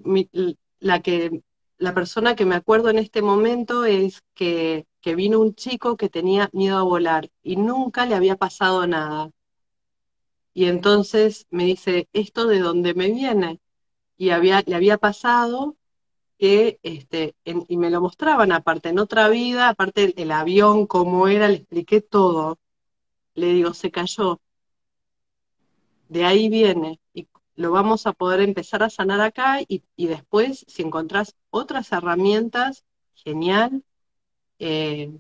[0.81, 1.43] la que
[1.79, 6.09] la persona que me acuerdo en este momento es que, que vino un chico que
[6.09, 9.31] tenía miedo a volar y nunca le había pasado nada
[10.55, 13.61] y entonces me dice, ¿esto de dónde me viene?
[14.17, 15.77] Y había, le había pasado
[16.39, 21.49] que, este, y me lo mostraban aparte, en otra vida, aparte el, avión, cómo era,
[21.49, 22.59] le expliqué todo.
[23.35, 24.41] Le digo, se cayó.
[26.09, 27.01] De ahí viene.
[27.55, 32.85] Lo vamos a poder empezar a sanar acá y, después, si encontrás otras herramientas,
[33.15, 33.85] genial.
[34.59, 35.13] Eh,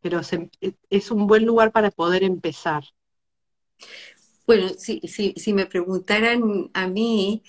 [0.00, 0.20] pero
[0.90, 2.84] es un buen lugar para poder empezar.
[4.46, 7.42] Bueno, si, si, si me preguntaran a mí,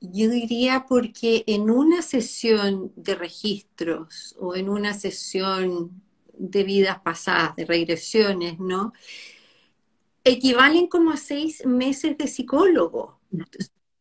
[0.00, 7.54] yo diría porque en una sesión de registros o en una sesión de vidas pasadas,
[7.56, 8.94] de regresiones, ¿no?
[10.24, 13.20] Equivalen como a seis meses de psicólogo.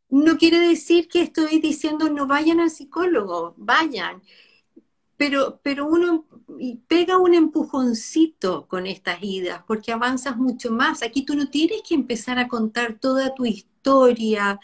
[0.09, 4.21] No quiere decir que estoy diciendo no vayan al psicólogo, vayan
[5.19, 6.25] pero, pero uno
[6.87, 11.03] pega un empujoncito con estas idas, porque avanzas mucho más.
[11.03, 14.57] Aquí tú no tienes que empezar a contar toda tu historia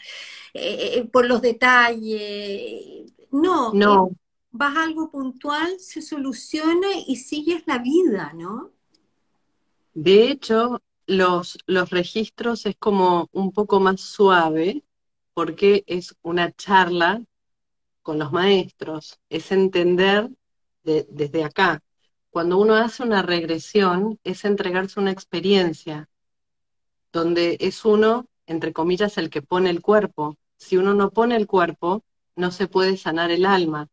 [0.54, 3.12] eh, eh, por los detalles.
[3.30, 4.12] No, no.
[4.50, 8.70] Vas a algo puntual, se soluciona y sigues la vida, ¿no?
[9.92, 14.84] De hecho, los, los registros es como un poco más suave,
[15.34, 17.22] porque es una charla
[18.02, 20.30] con los maestros, es entender
[20.82, 21.82] desde acá.
[22.30, 26.08] Cuando uno hace una regresión es entregarse una experiencia
[27.12, 30.36] donde es uno, entre comillas, el que pone el cuerpo.
[30.56, 32.04] Si uno no pone el cuerpo,
[32.36, 33.88] no se puede sanar el alma.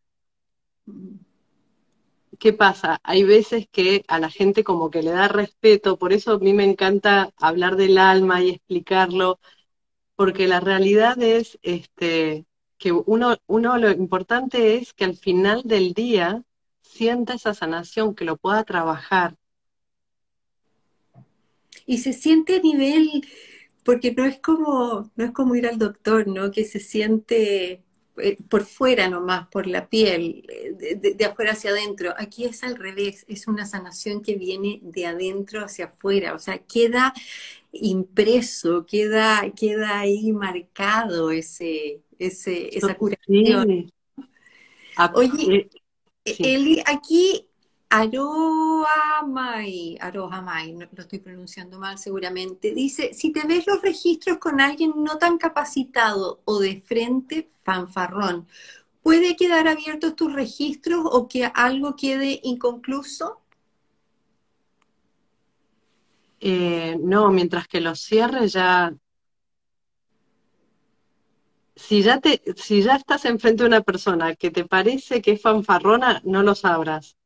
[2.44, 3.00] ¿Qué pasa?
[3.04, 6.52] Hay veces que a la gente como que le da respeto, por eso a mí
[6.52, 9.40] me encanta hablar del alma y explicarlo,
[10.18, 12.44] porque la realidad es este,
[12.78, 16.44] que uno, uno lo importante es que al final del día
[16.82, 19.38] sienta esa sanación, que lo pueda trabajar.
[21.86, 23.26] Y se siente a nivel,
[23.86, 26.52] porque no es como, no es como ir al doctor, ¿no?
[26.52, 27.86] Que se siente
[28.18, 30.46] eh, por fuera nomás, por la piel,
[30.78, 32.14] de, de, afuera hacia adentro.
[32.18, 36.60] Aquí es al revés, es una sanación que viene de adentro hacia afuera, o sea,
[36.60, 37.14] queda
[37.72, 43.92] impreso, queda, queda ahí marcado ese, ese, esa curación.
[45.16, 45.70] Oye,
[46.26, 47.48] eh, Eli, aquí
[47.96, 54.60] Arohamay, Arohamay, no lo estoy pronunciando mal seguramente, dice, si te ves los registros con
[54.60, 58.48] alguien no tan capacitado o de frente, fanfarrón,
[59.04, 63.42] ¿puede quedar abiertos tus registros o que algo quede inconcluso?
[66.40, 68.92] Eh, no, mientras que los cierres ya...
[71.76, 75.42] Si ya, te, si ya estás enfrente de una persona que te parece que es
[75.42, 77.18] fanfarrona, no lo sabrás.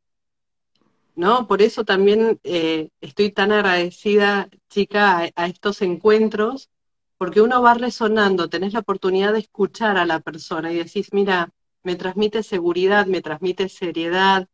[1.18, 1.48] ¿No?
[1.48, 6.70] Por eso también eh, estoy tan agradecida, chica, a, estos encuentros,
[7.18, 11.50] porque uno va resonando, tenés la oportunidad de escuchar a la persona y decís, mira,
[11.84, 14.48] me transmite seguridad, me transmite seriedad,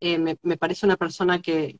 [0.00, 1.78] eh, me, me, parece una persona que,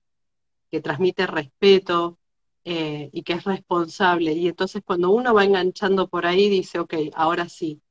[0.70, 2.18] que transmite respeto
[2.64, 4.32] eh, y que es responsable.
[4.32, 7.82] Y entonces cuando uno va enganchando por ahí, dice, ok, ahora sí.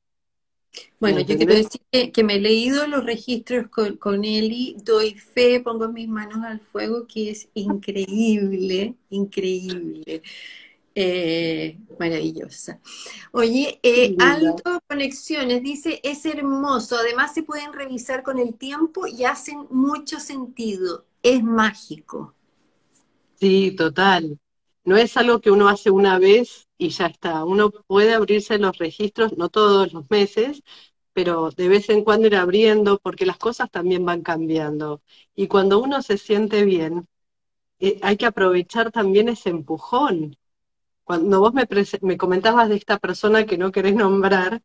[0.98, 1.80] Bueno, yo quiero decir
[2.12, 6.60] que, me he leído los registros con, con Eli, doy fe, pongo mis manos al
[6.60, 10.22] fuego, que es increíble, increíble.
[10.96, 12.78] Eh, maravillosa.
[13.32, 19.24] Oye, eh, Alto Conexiones dice, es hermoso, además se pueden revisar con el tiempo y
[19.24, 22.34] hacen mucho sentido, es mágico.
[23.40, 24.38] Sí, total.
[24.84, 27.44] No es algo que uno hace una vez y ya está.
[27.44, 30.62] Uno puede abrirse los registros, no todos los meses,
[31.12, 35.02] pero de vez en cuando ir abriendo, porque las cosas también van cambiando.
[35.34, 37.06] Y cuando uno se siente bien,
[37.80, 40.36] eh, hay que aprovechar también ese empujón.
[41.04, 41.66] Cuando vos me,
[42.02, 44.62] me comentabas de esta persona que no querés nombrar,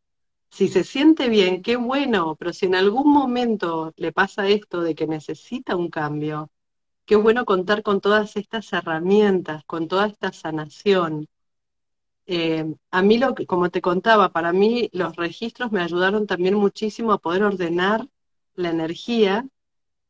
[0.50, 4.94] si se siente bien, qué bueno, pero si en algún momento le pasa esto de
[4.94, 6.50] que necesita un cambio,
[7.06, 11.28] qué bueno contar con todas estas herramientas, con toda esta sanación.
[12.32, 16.54] Eh, a mí, lo que, como te contaba, para mí los registros me ayudaron también
[16.54, 18.08] muchísimo a poder ordenar
[18.54, 19.48] la energía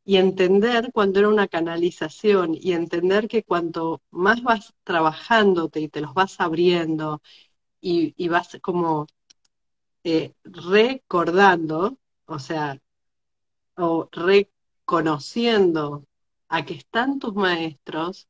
[0.05, 6.01] y entender cuando era una canalización y entender que cuanto más vas trabajándote y te
[6.01, 7.21] los vas abriendo
[7.81, 9.07] y, vas como
[10.03, 12.79] eh, recordando, o sea,
[13.77, 16.05] o reconociendo
[16.49, 18.27] a que están tus maestros,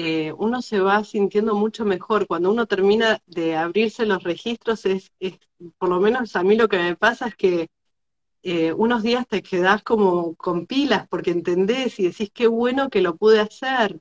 [0.00, 2.28] eh, uno se va sintiendo mucho mejor.
[2.28, 5.10] Cuando uno termina de abrirse los registros, es,
[5.76, 7.68] por lo menos a mí lo que me pasa es que
[8.44, 13.02] eh, unos días te quedás como con pilas porque entendés y decís qué bueno que
[13.02, 13.98] lo pude hacer.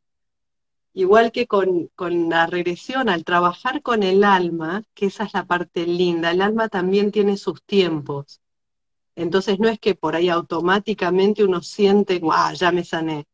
[0.93, 5.47] Igual que con, con la regresión, al trabajar con el alma, que esa es la
[5.47, 8.39] parte linda, el alma también tiene sus tiempos.
[9.15, 13.25] Entonces no es que por ahí automáticamente uno siente, wow, ya me sané.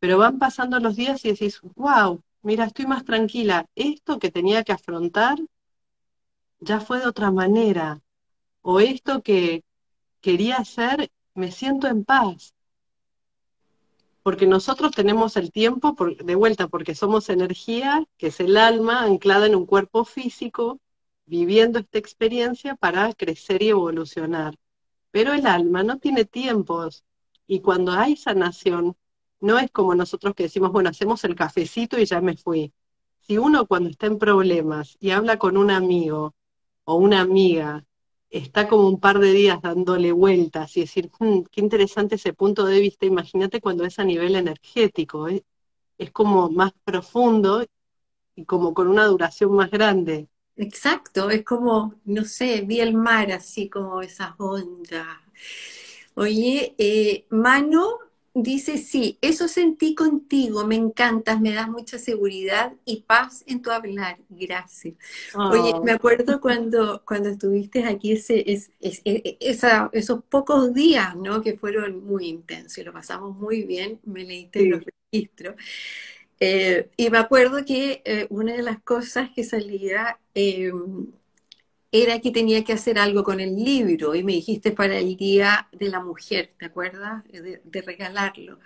[0.00, 3.66] Pero van pasando los días y decís, wow, mira, estoy más tranquila.
[3.74, 5.38] Esto que tenía que afrontar
[6.58, 8.00] ya fue de otra manera.
[8.62, 9.62] O esto que
[10.20, 12.54] quería hacer, me siento en paz.
[14.22, 19.46] Porque nosotros tenemos el tiempo de vuelta, porque somos energía, que es el alma anclada
[19.46, 20.80] en un cuerpo físico,
[21.24, 24.56] viviendo esta experiencia para crecer y evolucionar.
[25.10, 27.04] Pero el alma no tiene tiempos
[27.46, 28.96] y cuando hay sanación,
[29.40, 32.72] no es como nosotros que decimos, bueno, hacemos el cafecito y ya me fui.
[33.20, 36.34] Si uno cuando está en problemas y habla con un amigo
[36.84, 37.84] o una amiga,
[38.30, 42.64] está como un par de días dándole vueltas y decir, hmm, qué interesante ese punto
[42.66, 45.44] de vista, imagínate cuando es a nivel energético, ¿eh?
[45.98, 47.64] es como más profundo
[48.34, 50.28] y como con una duración más grande.
[50.56, 55.06] Exacto, es como, no sé, vi el mar así como esas ondas.
[56.14, 63.02] Oye, eh, Mano dice, sí, eso sentí contigo, me encantas, me das mucha seguridad y
[63.02, 64.94] paz en tu hablar, gracias.
[65.34, 65.82] Oye, oh.
[65.82, 71.42] me acuerdo cuando, cuando estuviste aquí ese, es, e, esa, esos pocos días, ¿no?
[71.42, 75.56] Que fueron muy intensos y lo pasamos muy bien, me leíste los registros.
[76.42, 80.72] Eh, y me acuerdo que eh, una de las cosas que salía eh,
[81.92, 85.68] era que tenía que hacer algo con el libro y me dijiste para el Día
[85.72, 87.24] de la Mujer, ¿te acuerdas?
[87.24, 88.58] De, regalarlo.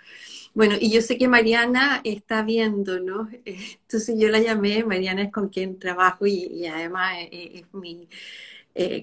[0.53, 3.27] Bueno, y yo sé que Mariana está viendo, ¿no?
[3.45, 8.07] Entonces yo la llamé, Mariana es con quien trabajo y, además es, mi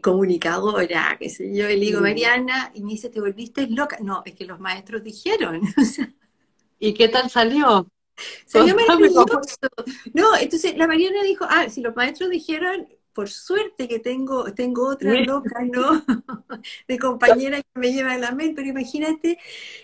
[0.02, 3.98] comunicadora, qué sé yo, y le digo, Mariana, y me dice, ¿te volviste loca?
[4.02, 5.62] No, es que los maestros dijeron.
[6.78, 7.88] ¿Y qué tal salió?
[8.44, 9.40] Salió maravilloso.
[10.12, 14.88] No, entonces la Mariana dijo, ah, si los maestros dijeron, por suerte que tengo, tengo
[14.88, 16.04] otra loca, ¿no?
[16.88, 19.38] de compañera que me lleva la mente, pero imagínate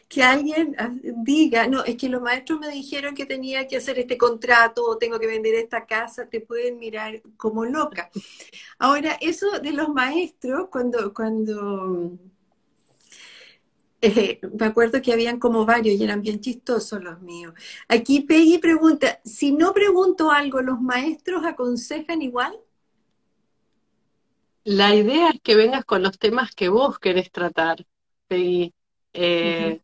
[0.09, 3.99] que alguien ah, diga, no, es que los maestros me dijeron que tenía que hacer
[3.99, 8.11] este contrato o tengo que vender esta casa, te pueden mirar como loca.
[8.79, 12.19] Ahora, eso de los maestros, cuando, cuando
[14.01, 17.53] eh, me acuerdo que habían como varios y eran bien chistosos los míos.
[17.89, 22.59] Aquí Peggy pregunta, si no pregunto algo, ¿los maestros aconsejan igual?
[24.71, 27.87] La idea es que vengas con los temas que vos querés tratar,
[28.27, 28.75] Peggy.
[29.15, 29.81] Eh,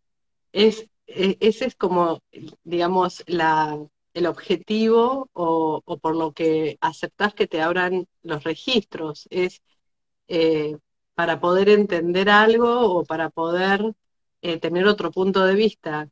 [0.53, 2.22] es, e, ese es como,
[2.64, 3.78] digamos, la,
[4.12, 9.26] el objetivo o, por lo que aceptás que te abran los registros.
[9.30, 9.62] Es
[10.28, 10.76] eh,
[11.14, 13.95] para poder entender algo o para poder
[14.43, 16.11] eh, tener otro punto de vista.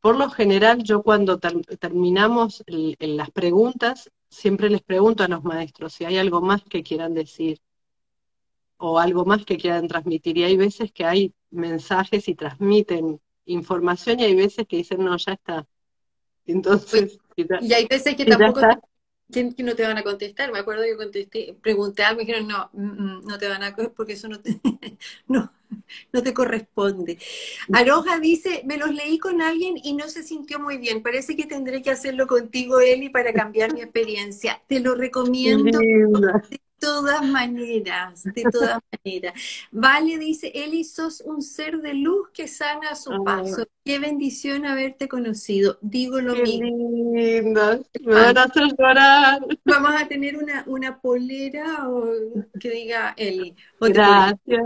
[0.00, 6.04] Por lo general, yo cuando terminamos las preguntas, siempre les pregunto a los maestros si
[6.04, 7.60] hay algo más que quieran decir
[8.84, 10.36] o algo más que quieran transmitir.
[10.38, 15.16] Y hay veces que hay mensajes y transmiten información y hay veces que dicen, no,
[15.16, 15.66] ya está.
[16.46, 18.60] Entonces, y, hay veces que tampoco
[19.30, 20.50] te, no te van a contestar.
[20.50, 23.62] Me acuerdo que contesté, pregunté algo y me dijeron, no, mm, mm, no te van
[23.62, 24.60] a coger porque eso no te,
[25.28, 25.52] no,
[26.12, 27.18] no te corresponde.
[27.72, 31.04] Aroja dice, me los leí con alguien y no se sintió muy bien.
[31.04, 34.60] Parece que tendré que hacerlo contigo, Eli, para cambiar mi experiencia.
[34.66, 35.78] Te lo recomiendo
[36.82, 39.34] todas maneras, de todas maneras.
[39.70, 43.64] Vale dice, Eli, sos un ser de luz que sana a su paso.
[43.84, 45.78] Qué bendición haberte conocido.
[45.80, 47.12] Digo lo Qué mismo.
[47.12, 49.40] Me van a hacer llorar.
[49.64, 52.12] Vamos a tener una, una polera o
[52.58, 53.54] que diga Eli.
[53.80, 54.62] Gracias.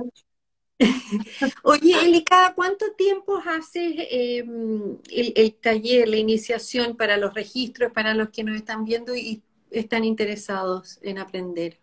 [1.63, 7.93] Oye, Eli, ¿cada cuánto tiempo haces em, el, el, taller, la iniciación para los registros,
[7.93, 11.79] para los que nos están viendo y están interesados en aprender?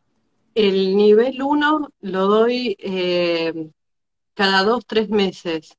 [0.56, 3.72] El nivel 1 lo doy eh,
[4.36, 5.76] cada dos, tres meses.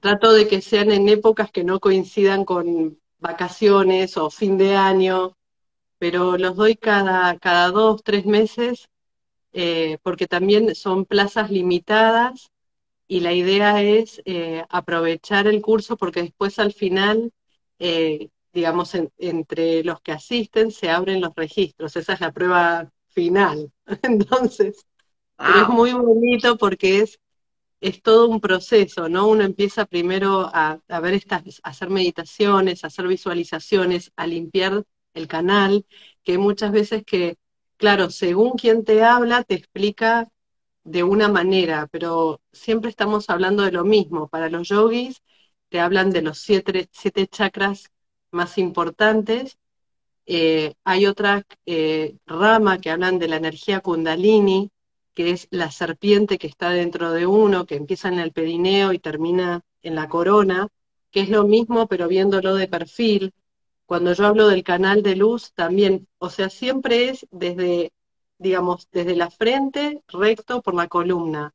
[0.00, 5.36] Trato de que sean en épocas que no coincidan con vacaciones o fin de año,
[5.98, 8.88] pero los doy cada, cada dos, tres meses,
[9.54, 12.50] eh, porque también son plazas limitadas
[13.08, 17.32] y la idea es eh, aprovechar el curso porque después al final,
[18.52, 21.96] digamos, entre los que asisten se abren los registros.
[21.96, 23.72] Esa es la prueba final.
[24.02, 24.86] Entonces,
[25.46, 27.20] es muy bonito porque es,
[27.80, 29.28] es todo un proceso, ¿no?
[29.28, 34.84] Uno empieza primero a, a ver estas, a hacer meditaciones, a hacer visualizaciones, a limpiar
[35.14, 35.86] el canal,
[36.24, 37.36] que muchas veces que,
[37.76, 40.28] claro, según quien te habla, te explica
[40.84, 44.28] de una manera, pero siempre estamos hablando de lo mismo.
[44.28, 45.22] Para los yogis
[45.68, 47.90] te hablan de los siete, siete chakras
[48.30, 49.58] más importantes
[50.26, 54.70] eh, hay otra eh, rama que hablan de la energía kundalini,
[55.14, 58.98] que es la serpiente que está dentro de uno, que empieza en el pedineo y
[58.98, 60.68] termina en la corona,
[61.10, 63.32] que es lo mismo pero viéndolo de perfil.
[63.86, 67.92] Cuando yo hablo del canal de luz también, o sea, siempre es desde,
[68.38, 71.54] digamos, desde la frente recto por la columna.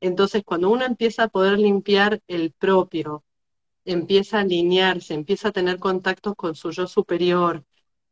[0.00, 3.24] Entonces, cuando uno empieza a poder limpiar el propio,
[3.84, 7.64] empieza a alinearse, empieza a tener contactos con su yo superior,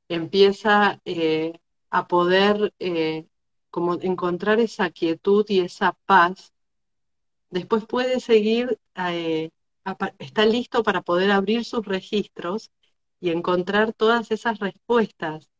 [0.08, 1.58] empieza eh,
[1.90, 3.26] a poder eh,
[3.70, 6.52] como encontrar esa quietud y esa paz,
[7.50, 9.50] después puede seguir, eh,
[10.18, 12.70] está listo para poder abrir sus registros
[13.20, 15.50] y encontrar todas esas respuestas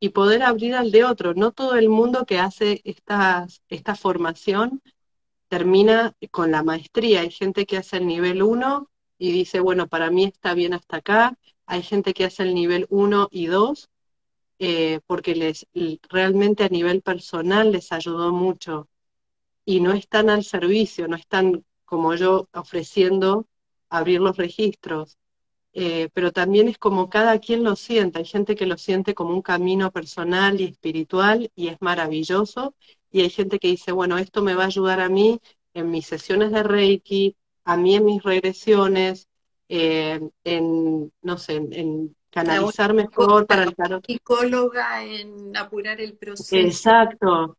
[0.00, 1.34] y poder abrir al de otro.
[1.34, 4.82] No todo el mundo que hace esta formación
[5.48, 7.22] termina con la maestría.
[7.22, 10.98] Hay gente que hace el nivel 1 y dice, bueno, para mí está bien hasta
[10.98, 11.38] acá,
[11.68, 13.90] hay gente que hace el nivel 1 y 2
[14.58, 15.66] eh, porque les
[16.10, 18.88] realmente a nivel personal les ayudó mucho.
[19.64, 23.46] Y no están al servicio, no están como yo ofreciendo
[23.90, 25.18] abrir los registros,
[25.74, 29.34] eh, pero también es como cada quien lo siente, hay gente que lo siente como
[29.34, 32.74] un camino personal y espiritual y es maravilloso,
[33.10, 35.40] y hay gente que dice, bueno, esto me va a ayudar a mí
[35.74, 39.27] en mis sesiones de Reiki, a mí en mis regresiones,
[39.68, 44.04] eh, en, no sé, en, canalizar mejor para el tarot.
[44.06, 46.56] Psicóloga en apurar el proceso.
[46.56, 47.56] Exacto.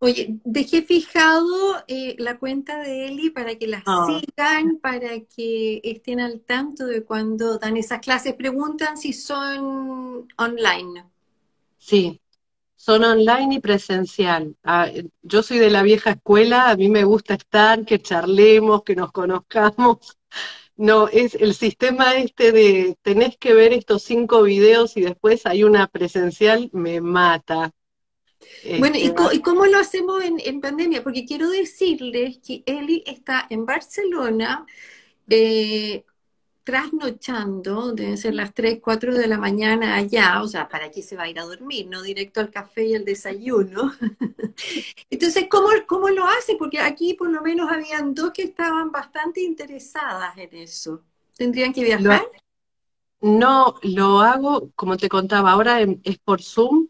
[0.00, 4.06] Oye, dejé fijado eh, la cuenta de Eli para que la ah.
[4.06, 8.34] sigan, para que estén al tanto de cuando dan esas clases.
[8.34, 11.04] Preguntan si son online.
[11.78, 12.20] Sí,
[12.76, 14.54] son online y presencial.
[14.62, 14.88] Ah,
[15.22, 19.10] yo soy de la vieja escuela, a mí me gusta estar, que charlemos, que nos
[19.10, 20.16] conozcamos.
[20.78, 25.64] No, es el sistema este de tenés que ver estos cinco videos y después hay
[25.64, 27.72] una presencial, me mata.
[28.78, 31.02] Bueno, este, ¿y, cómo lo hacemos en, pandemia?
[31.02, 34.66] Porque quiero decirles que Eli está en Barcelona
[35.28, 36.04] eh,
[36.68, 41.16] trasnochando, deben ser las 3, 4 de la mañana allá, o sea, ¿para qué se
[41.16, 41.86] va a ir a dormir?
[41.88, 43.94] No directo al café y al desayuno.
[45.10, 46.56] Entonces, ¿cómo, ¿cómo lo hace?
[46.56, 51.04] Porque aquí por lo menos habían dos que estaban bastante interesadas en eso.
[51.38, 52.20] ¿Tendrían que viajar?
[53.22, 56.88] no, lo hago, como te contaba, ahora es por Zoom,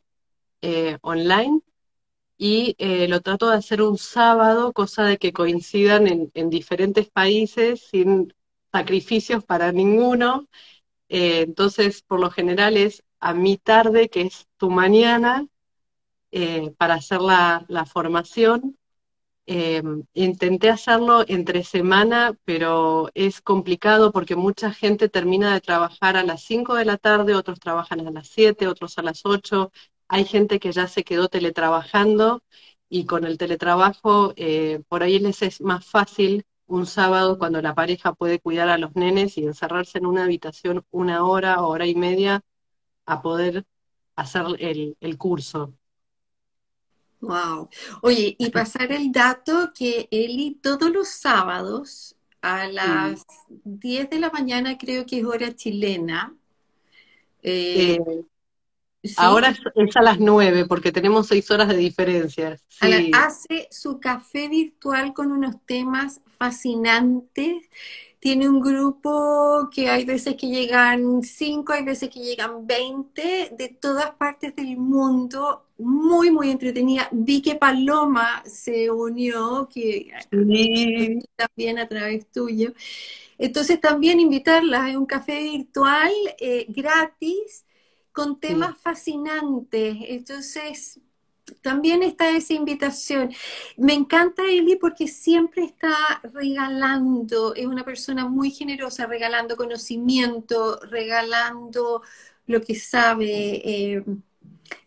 [0.61, 1.61] eh, online,
[2.37, 7.09] y eh, lo trato de hacer un sábado, cosa de que coincidan en, en diferentes
[7.09, 8.35] países sin
[8.73, 10.49] sacrificios para ninguno.
[11.09, 15.47] Eh, entonces, por lo general es a mi tarde, que es tu mañana,
[16.33, 18.79] eh, para hacer la, formación.
[19.47, 19.83] Eh,
[20.15, 26.43] intenté hacerlo entre semana, pero es complicado porque mucha gente termina de trabajar a las
[26.43, 29.73] 5 de la tarde, otros trabajan a las 7, otros a las 8.
[30.09, 32.43] Hay gente que ya se quedó teletrabajando
[32.91, 34.35] y con el teletrabajo
[34.89, 38.95] por ahí les es más fácil un sábado cuando la pareja puede cuidar a los
[38.95, 42.43] nenes y encerrarse en una habitación una hora, hora y media,
[43.07, 43.65] a poder
[44.15, 45.75] hacer el, curso.
[47.21, 47.69] Wow.
[48.03, 53.25] Oye, y pasar el dato que Eli todos los sábados a las
[53.65, 56.37] 10 de la mañana, creo que es hora chilena.
[57.43, 58.25] Eh, eh,
[59.17, 62.59] Ahora es, a las nueve, porque tenemos seis horas de diferencia.
[63.13, 67.69] hace su café virtual con unos temas fascinantes.
[68.21, 73.69] Tiene un grupo que hay veces que llegan cinco, hay veces que llegan veinte, de
[73.69, 75.65] todas partes del mundo.
[75.79, 77.09] Muy, muy entretenida.
[77.13, 80.11] Vi que Paloma se unió, que
[81.37, 82.73] también a través tuyo.
[83.39, 87.65] Entonces también invitarla a un café virtual eh, gratis
[88.19, 89.97] con temas fascinantes.
[90.09, 90.99] Entonces,
[91.63, 93.33] también está esa invitación.
[93.77, 102.03] Me encanta Eli porque siempre está regalando, es una persona muy generosa, regalando conocimiento, regalando
[102.49, 104.05] lo que sabe, eh,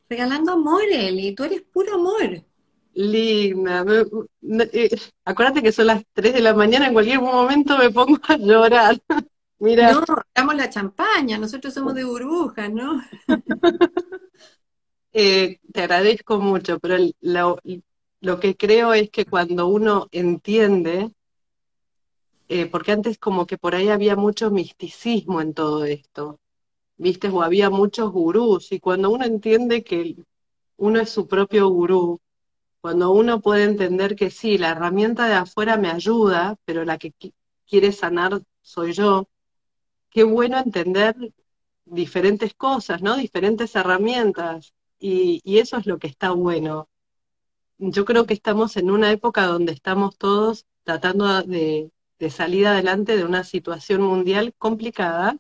[0.10, 1.34] regalando amor, Eli.
[1.34, 2.44] Tú eres puro amor.
[2.94, 3.86] Linda,
[4.74, 4.90] eh,
[5.24, 9.02] acuérdate que son las 3 de la mañana, en cualquier momento me pongo a llorar.
[9.62, 9.92] Mira.
[9.92, 10.04] No,
[10.34, 13.00] damos la champaña, nosotros somos de burbujas, ¿no?
[15.14, 21.12] Eh, te agradezco mucho, pero lo, que creo es que cuando uno entiende,
[22.48, 26.40] eh, porque antes como que por ahí había mucho misticismo en todo esto,
[26.96, 27.28] ¿viste?
[27.28, 30.16] O había muchos gurús, y cuando uno entiende que
[30.78, 32.22] uno es su propio gurú,
[32.80, 37.14] cuando uno puede entender que sí, la herramienta de afuera me ayuda, pero la que
[37.68, 39.28] quiere sanar soy yo,
[40.12, 41.16] qué bueno entender
[41.86, 43.18] diferentes cosas, ¿no?
[43.18, 44.74] Diferentes herramientas.
[45.00, 46.90] Y, eso es lo que está bueno.
[47.80, 51.92] Yo creo que estamos en una época donde estamos todos tratando de,
[52.30, 55.38] salir adelante de una situación mundial complicada.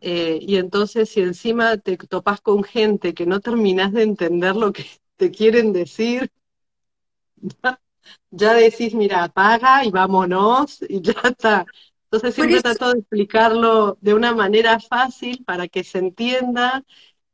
[0.00, 4.72] Eh, y entonces si encima te topas con gente que no terminas de entender lo
[4.72, 4.86] que
[5.16, 6.32] te quieren decir,
[8.30, 11.66] ya decís, mira, apaga y vámonos y ya está.
[12.10, 16.84] Entonces siempre trato de explicarlo de una manera fácil para que se entienda,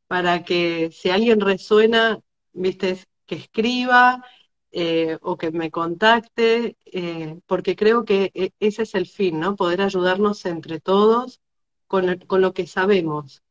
[0.07, 2.19] para que si alguien resuena,
[2.53, 4.23] viste, que escriba
[4.71, 9.55] eh, o que me contacte, eh, porque creo que e, ese es el fin, ¿no?
[9.55, 11.41] Poder ayudarnos entre todos
[11.87, 13.41] con, con lo que sabemos.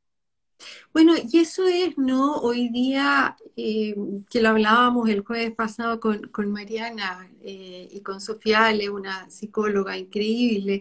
[0.92, 2.36] Bueno, y eso es, ¿no?
[2.36, 3.94] Hoy día, eh,
[4.30, 9.28] que lo hablábamos el jueves pasado con, con Mariana eh, y con Sofía Ale, una
[9.28, 10.80] psicóloga increíble,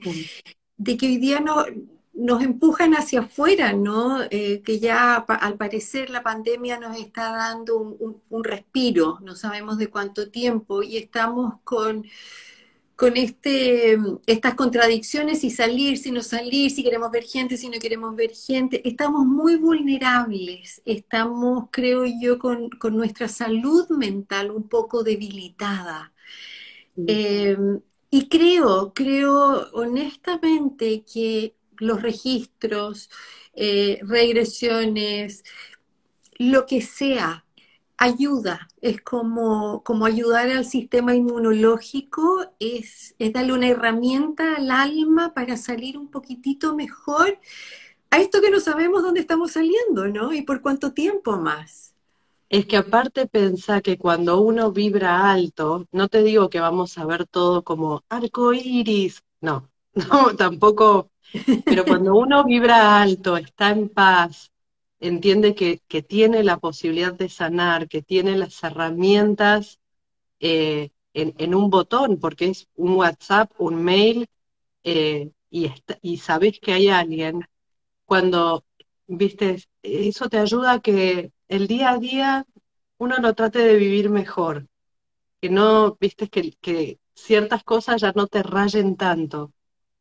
[0.77, 1.65] de que hoy día no,
[2.13, 4.21] nos empujan hacia afuera, ¿no?
[4.31, 9.89] Eh, que ya al parecer la pandemia nos está dando un respiro, no sabemos de
[9.89, 12.05] cuánto tiempo, y estamos con
[12.95, 17.77] con este, estas contradicciones, si salir, si no salir, si queremos ver gente, si no
[17.79, 18.87] queremos ver gente.
[18.87, 26.13] Estamos muy vulnerables, estamos, creo yo, con, nuestra salud mental un poco debilitada.
[27.07, 33.09] Em, y creo, creo honestamente que los registros,
[33.53, 35.43] eh, regresiones,
[36.37, 37.44] lo que sea,
[37.97, 45.57] ayuda, es como, como ayudar al sistema inmunológico, es, darle una herramienta al alma para
[45.57, 47.39] salir un poquitito mejor
[48.11, 50.33] a esto que no sabemos dónde estamos saliendo, ¿no?
[50.33, 51.93] Y por cuánto tiempo más.
[52.49, 57.05] Es que aparte pensa que cuando uno vibra alto, no te digo que vamos a
[57.05, 61.09] ver todo como arco iris, no, no, tampoco,
[61.65, 64.51] pero cuando uno vibra alto, está en paz,
[64.99, 69.79] entiende que, tiene la posibilidad de sanar, que tiene las herramientas
[70.39, 74.27] eh, en, un botón, porque es un WhatsApp, un mail,
[74.83, 75.71] eh, y,
[76.01, 77.45] y sabes que hay alguien,
[78.05, 78.65] cuando,
[79.07, 82.45] viste, eso te ayuda a que el día a día
[82.97, 84.67] uno lo trate de vivir mejor,
[85.41, 89.53] que no, viste, que, que ciertas cosas ya no te rayen tanto.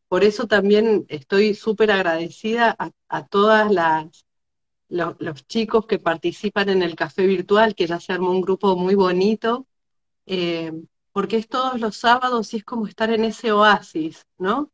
[0.09, 2.77] Por eso también estoy súper agradecida
[3.09, 4.25] a todas las
[4.95, 8.95] los chicos que participan en el café virtual, que ya se armó un grupo muy
[8.95, 9.67] bonito,
[10.27, 10.73] eh,
[11.13, 14.71] porque es todos los sábados y es como estar en ese oasis, ¿no?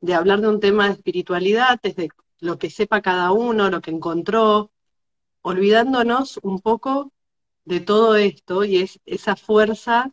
[0.00, 2.10] De hablar de un tema de espiritualidad, desde
[2.40, 4.70] lo que sepa cada uno, lo que encontró,
[5.42, 7.12] olvidándonos un poco
[7.64, 10.12] de todo esto y es esa fuerza,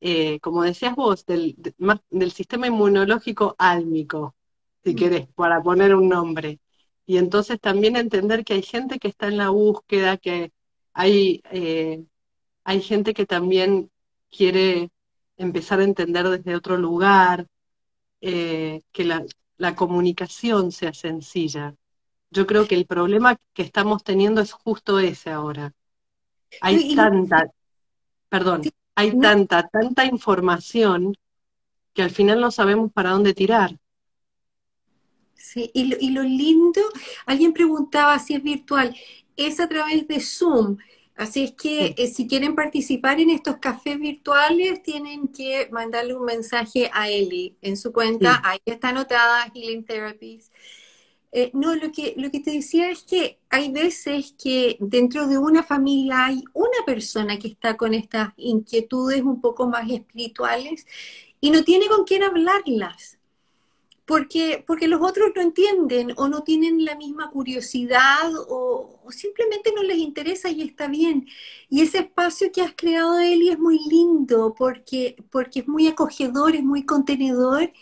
[0.00, 1.56] eh, como decías vos, del,
[2.10, 4.34] del sistema inmunológico álmico,
[4.84, 4.96] si mm.
[4.96, 6.60] querés, para poner un nombre
[7.10, 10.52] y entonces también entender que hay gente que está en la búsqueda, que
[10.92, 12.04] hay, eh,
[12.62, 13.90] hay gente que también
[14.30, 14.92] quiere
[15.36, 17.48] empezar a entender desde otro lugar,
[18.20, 21.74] eh, que la, comunicación sea sencilla.
[22.30, 25.72] Yo creo que el problema que estamos teniendo es justo ese ahora.
[26.60, 27.50] Hay tanta,
[28.28, 28.62] perdón,
[28.94, 31.16] hay tanta, tanta información
[31.92, 33.79] que al final no sabemos para dónde tirar.
[35.52, 36.80] Sí, y lo, lindo,
[37.26, 38.96] alguien preguntaba si es virtual,
[39.36, 40.76] es a través de Zoom.
[41.16, 46.24] Así es que eh, si quieren participar en estos cafés virtuales, tienen que mandarle un
[46.24, 48.40] mensaje a Eli en su cuenta.
[48.44, 50.52] Ahí está anotada Healing Therapies.
[51.32, 55.38] Eh, no, lo que, lo que te decía es que hay veces que dentro de
[55.38, 60.86] una familia hay una persona que está con estas inquietudes un poco más espirituales
[61.40, 63.19] y no tiene con quién hablarlas
[64.10, 69.84] porque, porque los otros no entienden o no tienen la misma curiosidad o, simplemente no
[69.84, 71.28] les interesa y está bien.
[71.68, 76.56] Y ese espacio que has creado, Eli, es muy lindo porque, porque es muy acogedor,
[76.56, 77.72] es muy contenedor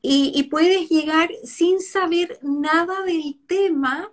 [0.00, 4.08] y, puedes llegar sin saber nada del tema.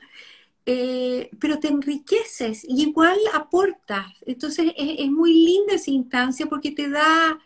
[0.68, 4.08] Eh, pero te enriqueces y igual aportas.
[4.26, 7.40] Entonces es, es muy linda esa instancia porque te da,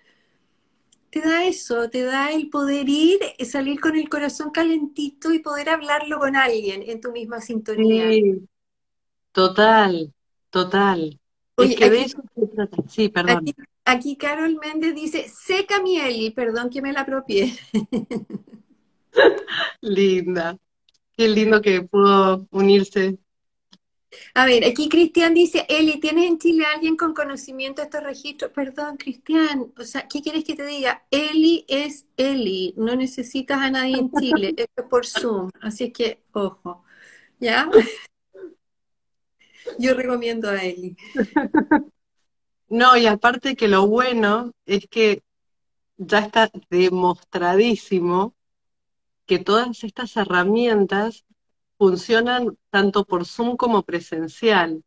[1.09, 5.69] te da eso, te da el poder ir, salir con el corazón calentito y poder
[5.69, 8.09] hablarlo con alguien en tu misma sintonía.
[8.09, 8.47] Sí,
[9.31, 10.13] total,
[10.49, 11.19] total.
[11.55, 12.13] Oye, que aquí,
[12.87, 13.45] Sí, perdón.
[13.85, 17.53] Aquí, Carol Méndez dice, seca mi Eli, perdón que me la apropié.
[19.81, 20.57] Linda.
[21.17, 23.17] Qué lindo que pudo unirse
[24.33, 28.51] a ver, aquí Cristian dice, Eli, ¿tienes en Chile alguien con conocimiento de estos registros?
[28.51, 31.05] Perdón, Cristian, o sea, ¿qué quieres que te diga?
[31.11, 36.21] Eli es Eli, no necesitas a nadie en Chile, esto es por Zoom, así que,
[36.33, 36.83] ojo,
[37.39, 37.69] ¿ya?
[39.77, 40.97] Yo recomiendo a Eli.
[42.69, 45.21] No, y aparte que lo bueno es que
[45.97, 48.33] ya está demostradísimo
[49.25, 51.25] que todas estas herramientas
[51.79, 54.83] funcionan tanto por Zoom como presencial.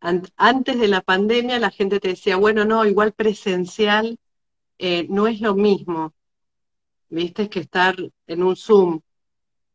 [0.00, 4.18] Antes de la pandemia la gente te decía, bueno, no, igual presencial
[4.78, 6.14] eh, no es lo mismo,
[7.10, 7.96] viste, que estar
[8.26, 9.00] en un Zoom.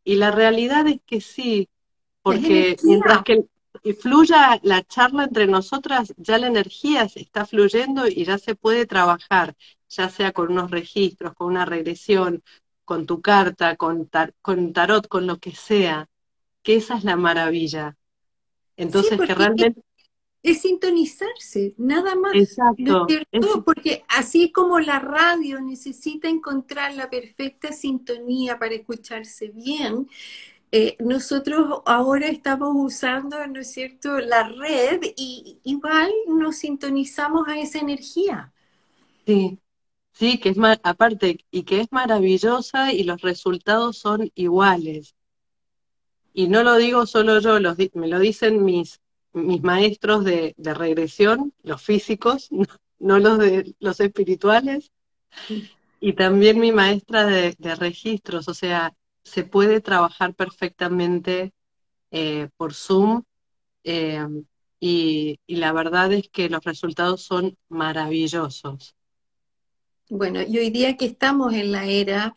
[0.03, 1.69] Y la realidad es que sí,
[2.23, 3.45] porque mientras que
[4.01, 8.88] fluya la charla entre nosotras, ya la energía se está fluyendo y ya se puede
[8.88, 9.55] trabajar,
[9.89, 12.41] ya sea con unos registros, con una regresión,
[12.84, 14.09] con tu carta, con,
[14.41, 16.09] con tarot, con lo que sea
[16.66, 17.95] que esa es la maravilla.
[18.76, 19.82] Entonces, que realmente...
[20.41, 22.36] Es sintonizarse, nada más.
[22.36, 23.07] Exacto.
[23.63, 30.07] Porque así como la radio necesita encontrar la perfecta sintonía para escucharse bien,
[30.72, 37.59] eh, nosotros ahora estamos usando, ¿no es cierto?, la red y igual nos sintonizamos a
[37.59, 38.53] esa energía.
[39.26, 39.59] Sí,
[40.13, 45.14] sí, que es aparte, y que es maravillosa y los resultados son iguales.
[46.38, 47.58] Y no lo digo solo yo,
[47.94, 49.00] me lo dicen mis,
[49.32, 52.50] mis maestros de, regresión, los físicos,
[53.00, 54.92] no, los de los espirituales,
[56.02, 61.54] y también mi maestra de, registros, o sea, se puede trabajar perfectamente
[62.12, 63.24] eh, por Zoom
[63.86, 64.28] eh,
[64.82, 68.94] y, y, la verdad es que los resultados son maravillosos.
[70.10, 72.36] Bueno, y hoy día que estamos en la era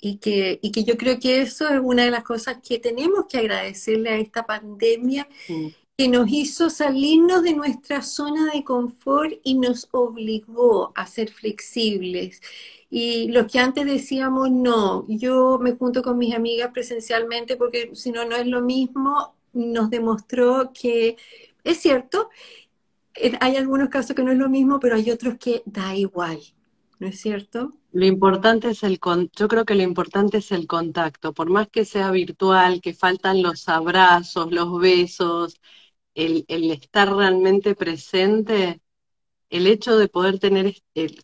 [0.00, 3.26] y que, y que yo creo que eso es una de las cosas que tenemos
[3.28, 5.28] que agradecerle a esta pandemia
[5.96, 12.40] que nos hizo salirnos de nuestra zona de confort y nos obligó a ser flexibles.
[12.88, 18.12] Y los que antes decíamos, no, yo me junto con mis amigas presencialmente porque si
[18.12, 21.16] no, no es lo mismo, nos demostró que
[21.64, 22.30] es cierto,
[23.40, 26.38] hay algunos casos que no es lo mismo, pero hay otros que da igual,
[26.98, 27.72] ¿no es cierto?
[27.92, 28.98] Lo importante es el,
[29.36, 33.42] yo creo que lo importante es el contacto, por más que sea virtual, que faltan
[33.42, 35.60] los abrazos, los besos,
[36.14, 38.80] el, estar realmente presente,
[39.50, 40.76] el hecho de poder tener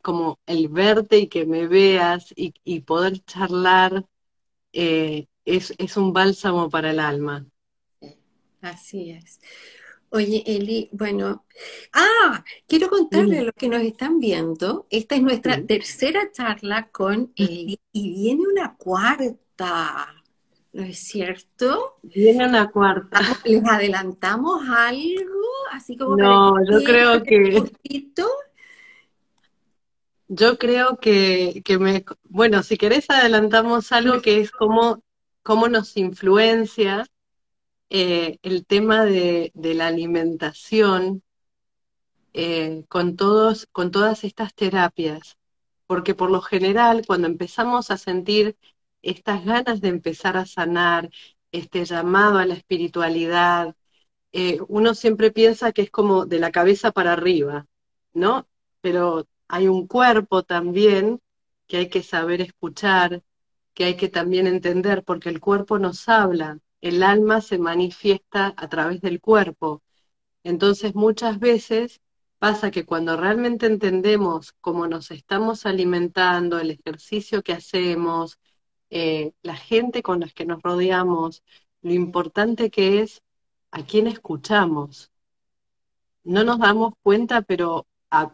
[0.03, 4.07] como el verte y que me veas y, poder charlar
[4.72, 7.47] eh, es, es un bálsamo para el alma.
[8.62, 9.41] Así es.
[10.14, 11.44] Oye, Eli, bueno,
[11.92, 17.32] ah, quiero contarle a los que nos están viendo, esta es nuestra tercera charla con
[17.34, 20.06] Eli y viene una cuarta,
[20.72, 21.96] ¿no es cierto?
[22.04, 23.18] Viene una cuarta.
[23.44, 25.48] ¿Les adelantamos algo?
[25.72, 27.64] Así como no, yo creo que...
[30.28, 32.04] Yo creo que, que me...
[32.22, 35.02] Bueno, si querés adelantamos algo que es como
[35.42, 37.04] cómo nos influencia
[37.91, 41.22] eh, el tema de, la alimentación
[42.32, 45.39] eh, con, todos, con todas estas terapias,
[45.87, 48.57] porque por lo general cuando empezamos a sentir
[49.03, 51.11] estas ganas de empezar a sanar,
[51.53, 53.76] este llamado a la espiritualidad,
[54.32, 57.66] eh, uno siempre piensa que es como de la cabeza para arriba,
[58.12, 58.49] ¿no?
[58.80, 61.20] Pero hay un cuerpo también
[61.68, 63.22] que hay que saber escuchar,
[63.74, 68.68] que hay que también entender, porque el cuerpo nos habla, el alma se manifiesta a
[68.68, 69.82] través del cuerpo.
[70.45, 72.03] Entonces muchas veces
[72.39, 78.39] pasa que cuando realmente entendemos cómo nos estamos alimentando, el ejercicio que hacemos,
[78.91, 81.43] eh, la gente con la que nos rodeamos,
[81.80, 83.22] lo importante que es
[83.70, 85.11] a quién escuchamos.
[86.22, 87.87] No nos damos cuenta, pero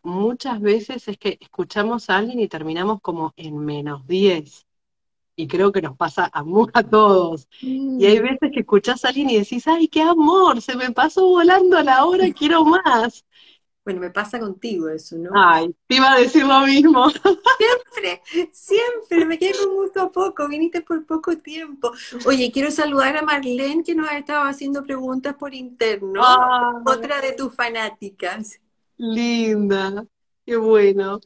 [0.03, 4.67] muchas veces es que escuchamos a alguien y terminamos como en menos 10
[5.41, 7.49] y creo que nos pasa a, a todos.
[7.61, 8.23] Y hay mm.
[8.23, 12.05] veces que escuchás a alguien y decís, ay, qué amor, se me pasó volando la
[12.05, 13.25] hora, quiero más.
[13.83, 15.31] Bueno, me pasa contigo eso, ¿no?
[15.35, 17.09] Ay, te iba a decir lo mismo.
[17.59, 18.23] Siempre,
[18.53, 21.91] siempre, me quedé con gusto poco, viniste por poco tiempo.
[22.27, 26.23] Oye, quiero saludar a Marlene que nos ha estado haciendo preguntas por interno,
[26.87, 28.61] otra de tus fanáticas.
[28.97, 30.07] Linda,
[30.47, 31.21] qué bueno.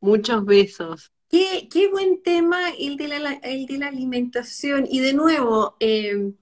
[0.00, 1.13] Muchos besos.
[1.30, 4.86] Qué, buen tema el de, la, el de la alimentación.
[4.88, 6.32] Y de nuevo, eh,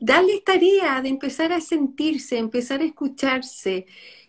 [0.00, 3.86] darle tarea de empezar a sentirse, empezar a escucharse.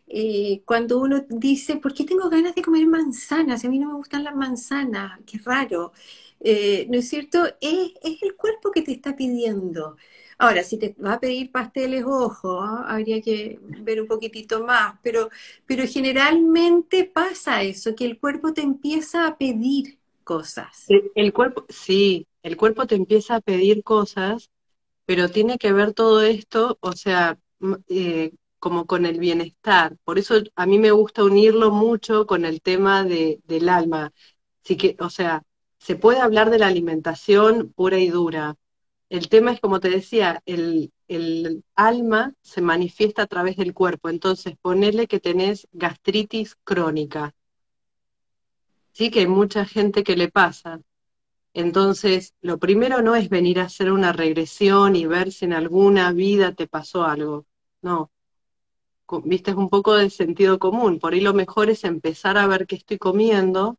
[0.07, 3.63] Eh, cuando uno dice, ¿por qué tengo ganas de comer manzanas?
[3.63, 5.93] A mí no me gustan las manzanas, qué raro.
[6.41, 7.45] Eh, ¿No es cierto?
[7.61, 9.97] Es, es, el cuerpo que te está pidiendo.
[10.42, 12.86] Ahora, si te va a pedir pasteles, ojo, ¿ah?
[12.88, 15.30] habría que ver un poquitito más, pero,
[15.68, 20.88] pero generalmente pasa eso, que el cuerpo te empieza a pedir cosas.
[21.14, 24.50] El, cuerpo, sí, el cuerpo te empieza a pedir cosas,
[25.06, 27.38] pero tiene que ver todo esto, o sea,
[27.88, 29.96] eh, como con el bienestar.
[30.04, 34.12] Por eso a mí me gusta unirlo mucho con el tema de, del alma.
[34.66, 35.44] Así que, o sea,
[35.78, 38.56] se puede hablar de la alimentación pura y dura,
[39.12, 40.93] el tema es, como te decía, el,
[41.76, 44.07] alma se manifiesta a través del cuerpo.
[44.07, 47.36] Entonces, ponele que tenés gastritis crónica.
[48.93, 50.80] Sí, que hay mucha gente que le pasa.
[51.53, 56.14] Entonces, lo primero no es venir a hacer una regresión y ver si en alguna
[56.14, 57.45] vida te pasó algo.
[57.82, 58.12] No.
[59.26, 60.99] Viste, es un poco de sentido común.
[60.99, 63.78] Por ahí lo mejor es empezar a ver qué estoy comiendo,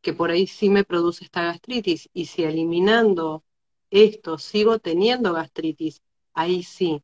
[0.00, 2.08] que por ahí sí me produce esta gastritis.
[2.12, 3.42] Y si eliminando
[3.90, 6.02] esto, sigo teniendo gastritis,
[6.34, 7.02] ahí sí.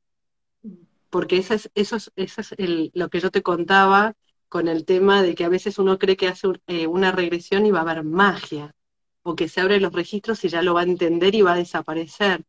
[1.11, 2.55] Porque eso es, eso es,
[2.95, 4.15] lo que yo te contaba
[4.49, 7.71] con el tema de que a veces uno cree que hace eh, una regresión y
[7.71, 8.75] va a haber magia,
[9.23, 11.57] o que se abren los registros y ya lo va a entender y va a
[11.57, 12.45] desaparecer.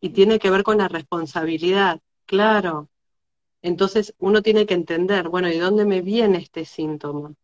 [0.00, 2.88] Y tiene que ver con la responsabilidad, claro.
[3.62, 7.34] Entonces uno tiene que entender, bueno, ¿y dónde me viene este síntoma?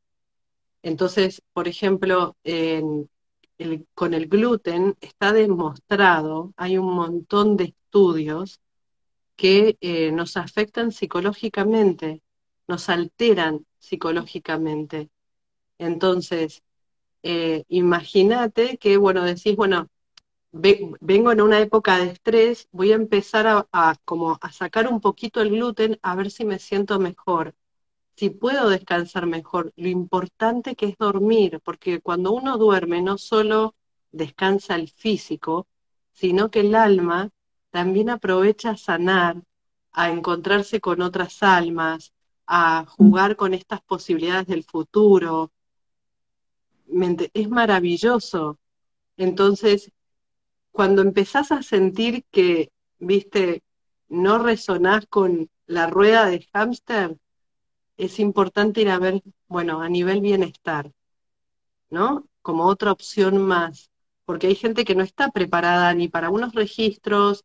[0.83, 3.11] Entonces, por ejemplo, en,
[3.95, 8.61] con el gluten está demostrado, hay un montón de estudios
[9.37, 12.23] que eh, nos afectan psicológicamente,
[12.69, 15.11] nos alteran psicológicamente.
[15.79, 16.63] Entonces,
[17.23, 19.89] eh, imagínate que, bueno, decís, bueno,
[20.53, 25.41] vengo en una época de estrés, voy a empezar a, como a sacar un poquito
[25.43, 27.55] el gluten a ver si me siento mejor
[28.17, 33.75] si puedo descansar mejor, lo importante que es dormir, porque cuando uno duerme no solo
[34.11, 35.67] descansa el físico,
[36.13, 37.31] sino que el alma
[37.71, 39.43] también aprovecha a sanar,
[39.93, 42.15] a encontrarse con otras almas,
[42.47, 45.53] a jugar con estas posibilidades del futuro.
[47.35, 48.59] Es maravilloso.
[49.19, 49.93] Entonces,
[50.73, 53.63] cuando empezás a sentir que, viste,
[54.09, 57.19] no resonás con la rueda de hámster,
[57.97, 60.93] es importante ir a ver, bueno, a nivel bienestar,
[61.91, 62.27] ¿no?
[62.43, 63.91] Como otra opción más,
[64.25, 67.45] porque hay gente que no está preparada ni para unos registros,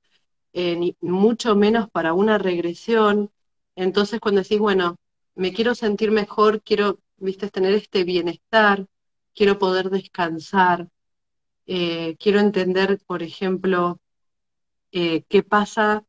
[0.53, 3.31] eh, ni mucho menos para una regresión.
[3.75, 4.97] Entonces, cuando decís, bueno,
[5.35, 8.87] me quiero sentir mejor, quiero, viste, tener este bienestar,
[9.35, 10.89] quiero poder descansar,
[11.67, 13.99] eh, quiero entender, por ejemplo,
[14.91, 16.05] eh, qué pasa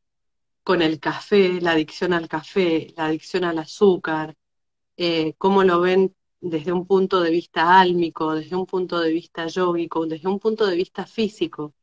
[0.63, 4.35] con el café, la adicción al café, la adicción al azúcar,
[4.97, 9.47] eh, cómo lo ven desde un punto de vista álmico, desde un punto de vista
[9.47, 11.73] yógico, desde un punto de vista físico.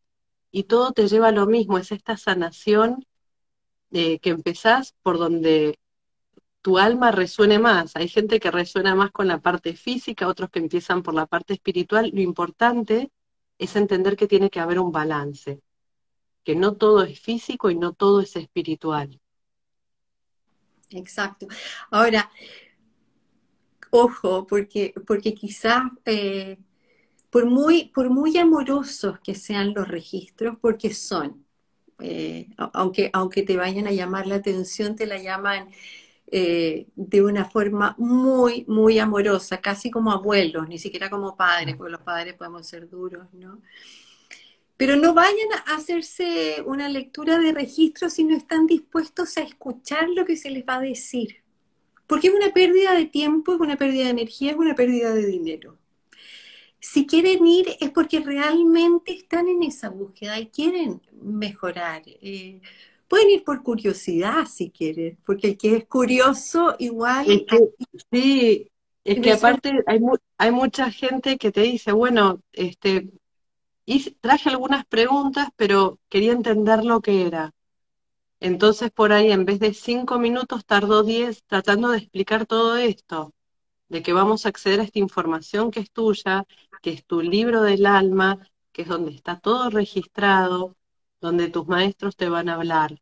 [0.51, 3.05] Y todo te lleva a lo mismo, es esta sanación
[3.91, 5.79] que empezás por donde
[6.63, 7.97] tu alma resuene más.
[7.97, 11.55] Hay gente que resuena más con la parte física, otros que empiezan por la parte
[11.55, 12.11] espiritual.
[12.13, 13.11] Lo importante
[13.59, 15.61] es entender que tiene que haber un balance,
[16.45, 19.21] que no todo es físico y no todo es espiritual.
[20.91, 21.47] Exacto.
[21.91, 22.31] Ahora,
[23.91, 26.59] ojo, porque, porque quizás eh,
[27.31, 31.45] por, muy, por muy amorosos que sean los registros, porque son,
[32.01, 35.71] eh, aunque, aunque te vayan a llamar la atención, te la llaman
[36.33, 41.93] eh, de una forma muy, muy amorosa, casi como abuelos, ni siquiera como padres, porque
[41.93, 43.61] los padres podemos ser duros, ¿no?
[44.81, 50.09] Pero no vayan a hacerse una lectura de registro si no están dispuestos a escuchar
[50.09, 51.43] lo que se les va a decir.
[52.07, 55.27] Porque es una pérdida de tiempo, es una pérdida de energía, es una pérdida de
[55.27, 55.77] dinero.
[56.79, 62.01] Si quieren ir es porque realmente están en esa búsqueda y quieren mejorar.
[62.07, 62.63] Eh,
[63.07, 67.45] Pueden ir por curiosidad si quieren, porque el que es curioso igual...
[68.11, 68.71] sí,
[69.05, 70.01] es que aparte hay,
[70.39, 73.11] hay mucha gente que te dice, bueno, este,
[73.93, 77.53] y traje algunas preguntas, pero quería entender lo que era.
[78.41, 83.35] Entonces por ahí en vez de cinco minutos tardó diez tratando de explicar todo esto,
[83.89, 86.45] de que vamos a acceder a esta información que es tuya,
[86.83, 88.39] que es tu libro del alma,
[88.73, 90.77] que es donde está todo registrado,
[91.21, 92.97] donde tus maestros te van a hablar.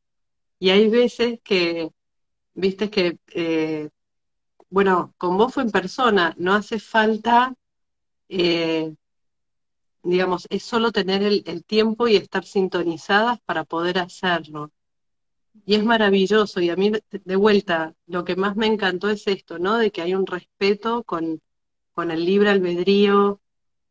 [0.58, 1.90] Y hay veces que,
[2.54, 3.90] viste que, eh,
[4.70, 7.54] bueno, con vos fue en persona, no hace falta,
[8.28, 8.94] eh,
[10.10, 14.70] digamos, es solo tener el, tiempo y estar sintonizadas para poder hacerlo.
[15.66, 19.58] Y es maravilloso, y a mí, de vuelta, lo que más me encantó es esto,
[19.58, 19.78] ¿no?
[19.78, 21.40] De que hay un respeto con,
[21.92, 23.40] con el libre albedrío,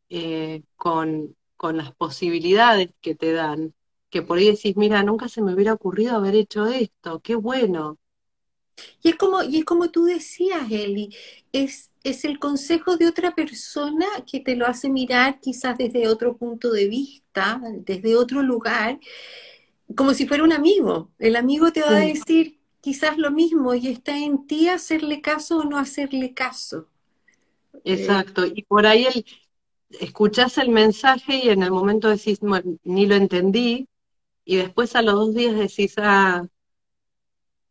[0.10, 3.74] eh, con, con las posibilidades que te dan
[4.10, 7.98] que por ahí decís, mira, nunca se me hubiera ocurrido haber hecho esto, qué bueno.
[9.02, 11.16] Y es como, y es como tú decías, Eli,
[11.52, 16.38] es, es el consejo de otra persona que te lo hace mirar quizás desde otro
[16.38, 19.00] punto de vista, desde otro lugar,
[19.96, 21.12] como si fuera un amigo.
[21.20, 25.60] El amigo te va a decir quizás lo mismo y está en ti hacerle caso
[25.60, 26.88] o no hacerle caso.
[27.84, 29.26] Exacto, y por ahí el,
[30.00, 32.40] escuchás el mensaje y en el momento decís,
[32.84, 33.88] ni lo entendí,
[34.46, 36.48] y después a los dos días decís, ah,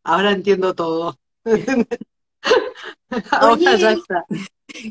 [0.07, 1.19] ahora entiendo todo.
[3.31, 4.25] ahora ya está.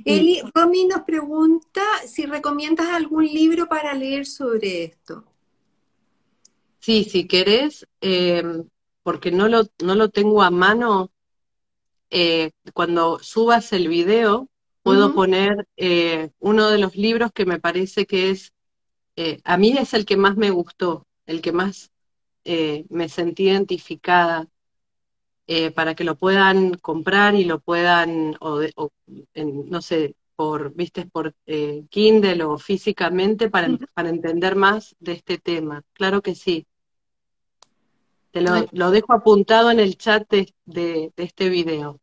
[0.05, 5.25] Eli, Romy nos pregunta si recomiendas algún libro para leer sobre esto.
[6.79, 8.69] Sí, si querés, em,
[9.03, 11.11] porque no lo, no lo tengo a mano,
[12.11, 14.49] eh, cuando subas el video,
[14.83, 18.53] puedo poner eh, uno de los libros que me parece que es,
[19.17, 21.91] eh, a mí es el que más me gustó, el que más
[22.45, 24.47] eh, me sentí identificada
[25.47, 28.61] eh, para que lo puedan comprar y lo puedan, o,
[29.37, 35.39] no sé, por, viste, por eh, Kindle o físicamente para, para entender más de este
[35.39, 35.83] tema.
[35.93, 36.67] Claro que sí.
[38.33, 41.99] Te lo, dejo apuntado en el chat de, de, de este video.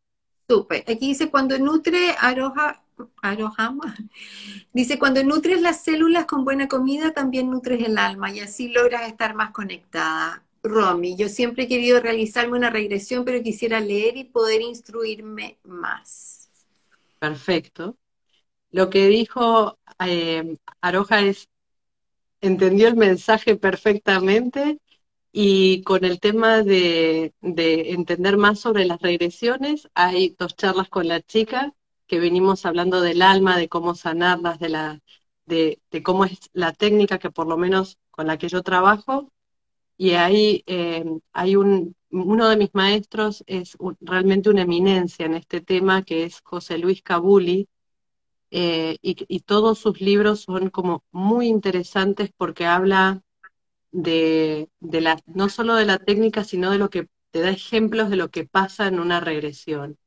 [0.48, 0.80] Súper.
[0.80, 2.84] Aquí dice, cuando nutre aroja,
[3.22, 3.96] Arohama.
[4.72, 9.08] Dice, cuando nutres las células con buena comida, también nutres el alma y así logras
[9.08, 10.43] estar más conectada.
[10.64, 16.48] Romy, yo siempre he querido realizarme una regresión, pero quisiera leer y poder instruirme más.
[17.18, 17.96] Perfecto.
[18.70, 21.48] Lo que dijo eh, Aroja es,
[22.40, 24.78] entendió el mensaje perfectamente
[25.32, 31.08] y con el tema de, de entender más sobre las regresiones, hay dos charlas con
[31.08, 31.74] la chica
[32.06, 35.00] que venimos hablando del alma, de cómo sanarlas, de, la,
[35.46, 39.32] de, cómo es la técnica que por lo menos con la que yo trabajo.
[39.96, 45.60] Y ahí eh, hay un, uno de mis maestros es realmente una eminencia en este
[45.60, 47.68] tema, que es José Luis Cabuli,
[48.50, 53.20] eh, y, todos sus libros son como muy interesantes porque habla
[53.90, 58.10] de, de la, no solo de la técnica, sino de lo que te da ejemplos
[58.10, 59.98] de lo que pasa en una regresión.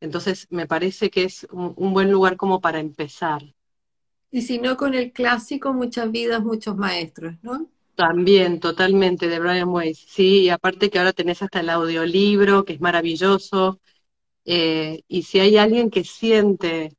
[0.00, 3.42] Entonces, me parece que es un, buen lugar como para empezar.
[4.30, 7.68] Y si no, con el clásico, muchas vidas, muchos maestros, ¿no?
[7.94, 10.06] También, totalmente, de Brian Weiss.
[10.08, 13.80] Sí, y aparte que ahora tenés hasta el audiolibro, que es maravilloso.
[14.44, 16.96] Eh, y si hay alguien que siente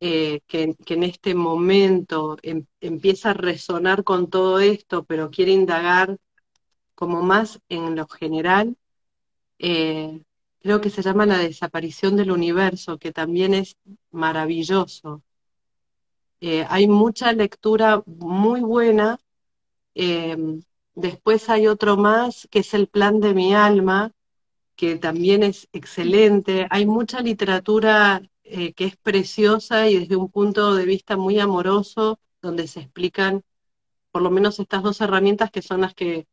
[0.00, 6.16] eh, que, en este momento em, empieza a resonar con todo esto, pero quiere indagar
[6.94, 8.76] como más en lo general,
[9.58, 10.22] eh,
[10.60, 13.76] creo que se llama La desaparición del universo, que también es
[14.10, 15.22] maravilloso.
[16.68, 19.18] Hay mucha lectura muy buena.
[19.94, 20.62] Em,
[20.94, 24.12] después hay otro más, que es El plan de mi alma,
[24.76, 26.66] que también es excelente.
[26.70, 32.18] Hay mucha literatura eh, que es preciosa y desde un punto de vista muy amoroso,
[32.42, 33.42] donde se explican
[34.10, 36.26] por lo menos estas dos herramientas que son las que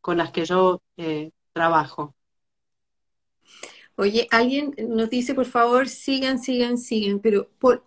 [0.00, 2.14] con las que yo eh, trabajo.
[3.96, 7.84] Oye, alguien nos dice, por favor, sigan, sigan, sigan, pero por,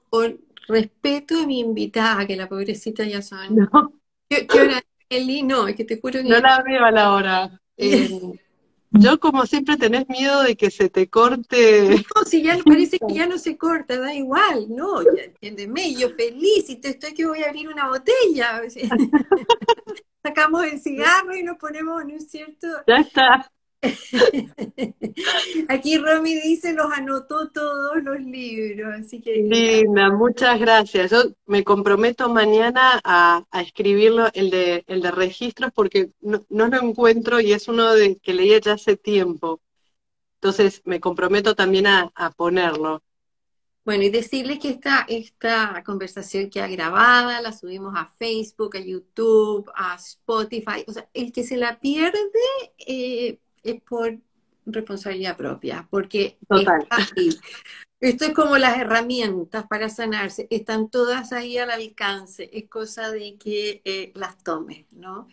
[0.67, 3.55] respeto a mi invitada, que la pobrecita ya son.
[3.55, 3.93] No.
[4.29, 4.81] ¿Qué, hora?
[5.09, 6.29] Eli, no, es que te juro que...
[6.29, 7.61] No la veo a la hora.
[7.77, 8.09] Eh,
[8.91, 12.03] yo como siempre tenés miedo de que se te corte.
[12.15, 16.09] No, si ya parece que ya no se corta, da igual, no, ya, entiéndeme, yo
[16.09, 18.61] feliz y te estoy que voy a abrir una botella.
[20.23, 22.67] Sacamos el cigarro y nos ponemos, ¿no es cierto?
[22.87, 23.51] Ya está.
[25.69, 29.37] Aquí Romy dice, los anotó todos los libros, así que...
[29.37, 31.11] Linda, muchas gracias.
[31.11, 37.39] Yo me comprometo mañana a, escribirlo, el de, el de registros, porque no, lo encuentro
[37.39, 39.61] y es uno de que leí ya hace tiempo.
[40.35, 43.03] Entonces me comprometo también a, ponerlo.
[43.83, 49.71] Bueno, y decirles que esta, esta conversación queda grabada, la subimos a Facebook, a YouTube,
[49.73, 50.83] a Spotify.
[50.87, 52.19] O sea, el que se la pierde...
[52.77, 54.17] Eh, es por
[54.65, 56.37] responsabilidad propia, porque
[57.99, 63.37] esto es como las herramientas para sanarse, están todas ahí al alcance, es cosa de
[63.37, 65.27] que eh, las tomes, ¿no?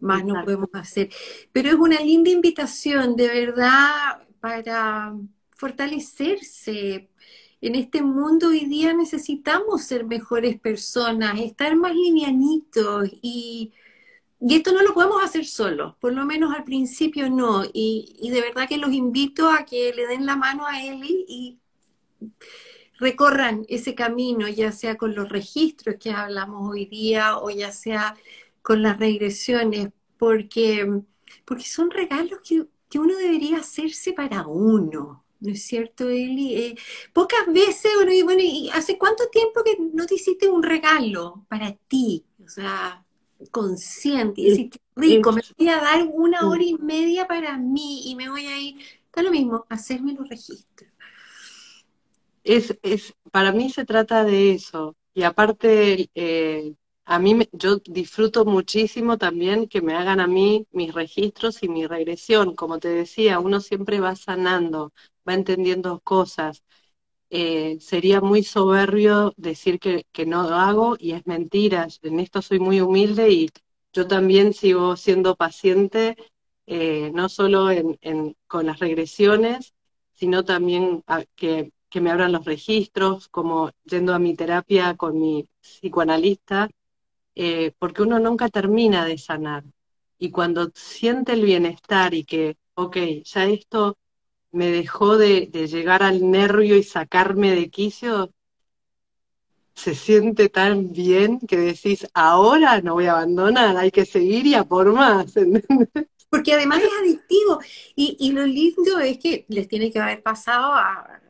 [0.00, 1.10] Más no podemos hacer.
[1.52, 5.14] Pero es una linda invitación, de verdad, para
[5.50, 7.08] fortalecerse.
[7.60, 13.72] En este mundo hoy día necesitamos ser mejores personas, estar más livianitos y
[14.40, 17.64] y esto no lo podemos hacer solos, por lo menos al principio no.
[17.72, 21.58] Y, de verdad que los invito a que le den la mano a Eli y
[22.98, 28.16] recorran ese camino, ya sea con los registros que hablamos hoy día o ya sea
[28.62, 30.86] con las regresiones, porque,
[31.44, 32.66] porque son regalos que,
[32.98, 35.24] uno debería hacerse para uno.
[35.40, 36.54] ¿No es cierto, Eli?
[36.56, 36.78] Eh,
[37.12, 41.44] pocas veces uno dice, bueno, ¿y hace cuánto tiempo que no te hiciste un regalo
[41.48, 42.24] para ti?
[42.44, 43.04] O sea,
[43.50, 48.16] consciente y decir, rico, me voy a dar una hora y media para mí y
[48.16, 50.90] me voy a ir, está lo mismo, hacerme los registros.
[52.44, 54.96] Es, es, para mí se trata de eso.
[55.14, 56.74] Y aparte, eh,
[57.04, 61.86] a mí yo disfruto muchísimo también que me hagan a mí mis registros y mi
[61.86, 62.54] regresión.
[62.54, 64.92] Como te decía, uno siempre va sanando,
[65.28, 66.62] va entendiendo cosas.
[67.30, 71.86] Eh, sería muy soberbio decir que, no lo hago y es mentira.
[72.02, 73.50] En esto soy muy humilde y
[73.92, 76.16] yo también sigo siendo paciente,
[76.66, 77.68] eh, no solo
[78.46, 79.74] con las regresiones,
[80.14, 81.04] sino también
[81.36, 86.70] que, me abran los registros, como yendo a mi terapia con mi psicoanalista,
[87.34, 89.64] eh, porque uno nunca termina de sanar.
[90.18, 93.97] Y cuando siente el bienestar y que, ok, ya esto
[94.50, 98.32] me dejó de, llegar al nervio y sacarme de quicio,
[99.74, 104.54] se siente tan bien que decís, ahora no voy a abandonar, hay que seguir y
[104.54, 105.34] a por más.
[106.30, 107.60] Porque además es adictivo.
[107.94, 111.20] Y, lo lindo es que les tiene que haber pasado a,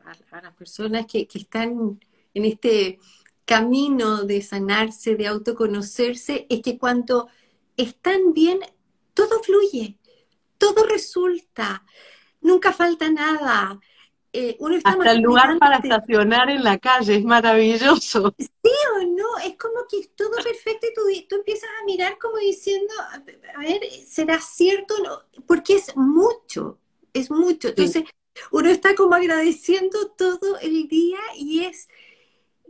[0.41, 1.99] las personas que, que, están
[2.33, 2.99] en este
[3.45, 7.27] camino de sanarse, de autoconocerse, es que cuando
[7.77, 8.59] están bien,
[9.13, 9.97] todo fluye,
[10.57, 11.83] todo resulta
[12.41, 13.79] nunca falta nada.
[14.31, 18.33] Eh, uno está Hasta el lugar para estacionar en la calle, es maravilloso.
[18.63, 22.17] Sí o no, es como que es todo perfecto y tú, tú empiezas a mirar
[22.19, 24.93] como diciendo, a ver, ¿será cierto?
[25.03, 25.43] No?
[25.47, 26.77] Porque es mucho,
[27.13, 27.69] es mucho.
[27.69, 28.03] Entonces,
[28.51, 31.87] uno está como agradeciendo todo el día y es,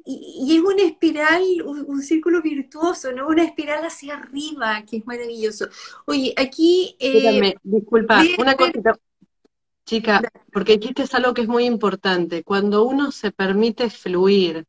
[0.06, 3.28] y, es una espiral, un, círculo virtuoso, ¿no?
[3.28, 5.68] Una espiral hacia arriba, que es maravilloso.
[6.06, 6.96] Oye, aquí...
[7.00, 8.98] Eh, disculpa, una cosita
[9.90, 10.22] Chica,
[10.54, 12.44] porque dijiste algo que es muy importante.
[12.44, 14.68] Cuando uno se permite fluir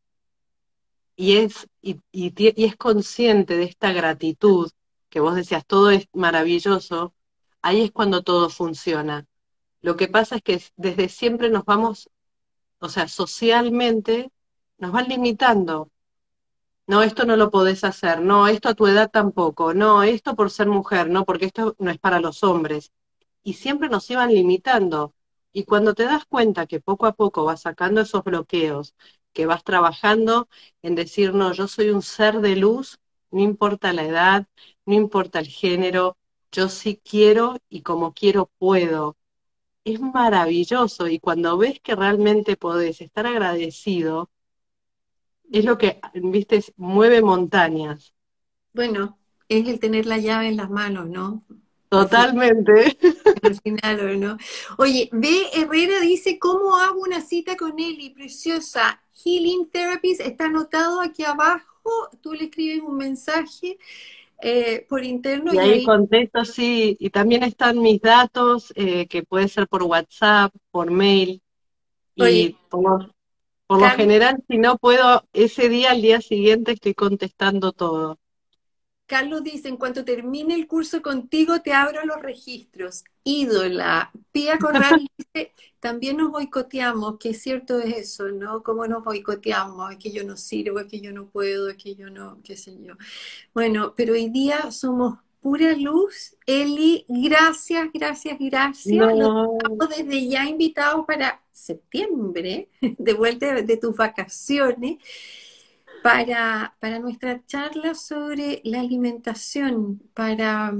[1.14, 4.70] y es, y, es consciente de esta gratitud,
[5.10, 7.12] que vos decías, todo es maravilloso,
[7.60, 9.26] ahí es cuando todo funciona.
[9.82, 12.08] Lo que pasa es que desde siempre nos vamos,
[12.78, 14.30] o sea, socialmente
[14.78, 15.90] nos van limitando.
[16.86, 20.50] No, esto no lo podés hacer, no, esto a tu edad tampoco, no, esto por
[20.50, 22.90] ser mujer, no, porque esto no es para los hombres.
[23.42, 25.14] Y siempre nos iban limitando.
[25.52, 28.94] Y cuando te das cuenta que poco a poco vas sacando esos bloqueos,
[29.32, 30.48] que vas trabajando
[30.82, 32.98] en decir, no, yo soy un ser de luz,
[33.30, 34.46] no importa la edad,
[34.84, 36.16] no importa el género,
[36.52, 39.16] yo sí quiero y como quiero puedo.
[39.84, 44.30] Es maravilloso y cuando ves que realmente podés estar agradecido,
[45.50, 48.14] es lo que, viste, mueve montañas.
[48.72, 49.18] Bueno,
[49.48, 51.42] es el tener la llave en las manos, ¿no?
[51.88, 52.96] Totalmente.
[53.42, 54.36] Al final, ¿no?
[54.78, 55.28] Oye, B.
[55.54, 58.10] Herrera dice, ¿cómo hago una cita con Eli?
[58.10, 59.00] Preciosa.
[59.12, 62.08] Healing Therapies está anotado aquí abajo.
[62.20, 63.78] Tú le escribes un mensaje
[64.42, 65.52] eh, por interno.
[65.52, 66.96] Y, ahí, contesto, sí.
[66.98, 71.42] Y también están mis datos, eh, que puede ser por WhatsApp, por mail.
[72.16, 73.14] y por,
[73.66, 78.18] por lo general, si no puedo, ese día, al día siguiente, estoy contestando todo.
[79.10, 83.02] Carlos dice, en cuanto termine el curso contigo, te abro los registros.
[83.24, 84.12] Ídola.
[84.30, 88.62] Pía Corral dice, también nos boicoteamos, que es cierto es eso, ¿no?
[88.62, 89.90] ¿Cómo nos boicoteamos?
[89.90, 92.56] Es que yo no sirvo, es que yo no puedo, es que yo no, qué
[92.56, 92.94] sé yo.
[93.52, 96.36] Bueno, pero hoy día somos pura luz.
[96.46, 99.16] Eli, gracias, gracias, gracias.
[99.16, 104.98] Nos estamos desde ya invitados para septiembre, de vuelta de tus vacaciones
[106.02, 110.74] para, para nuestra charla sobre la alimentación, para,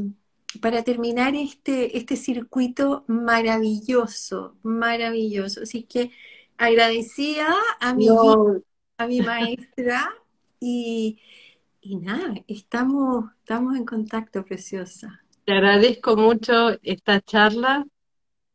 [0.60, 5.62] para terminar este, este circuito maravilloso, maravilloso.
[5.62, 6.10] Así que
[6.56, 10.08] agradecida a mi, a mi maestra
[10.58, 11.18] y,
[11.80, 15.22] y nada, estamos, estamos en contacto, preciosa.
[15.44, 17.86] Te agradezco mucho esta charla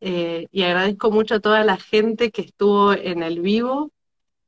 [0.00, 3.90] eh, y agradezco mucho a toda la gente que estuvo en el vivo,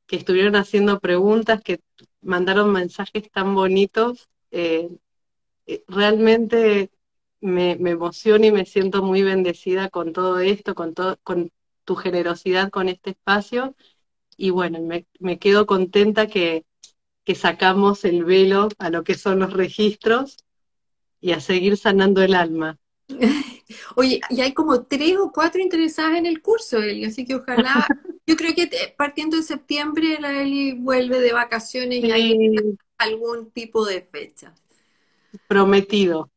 [0.07, 1.79] que estuvieron haciendo preguntas, que
[2.21, 4.29] mandaron mensajes tan bonitos.
[4.51, 4.89] Eh,
[5.65, 6.89] eh, realmente
[7.41, 11.51] me, emociona y me siento muy bendecida con todo esto, con, todo, con
[11.85, 13.75] tu generosidad con este espacio.
[14.37, 14.79] Y bueno,
[15.19, 16.65] me, quedo contenta que,
[17.23, 20.37] que sacamos el velo a lo que son los registros
[21.21, 22.77] y a seguir sanando el alma.
[23.95, 27.85] Oye, y hay como tres o cuatro interesadas en el curso, Eli, así que ojalá,
[28.29, 33.83] yo creo que partiendo de septiembre la Eli vuelve de vacaciones y hay algún tipo
[33.87, 34.53] de fecha.
[35.47, 36.29] Prometido.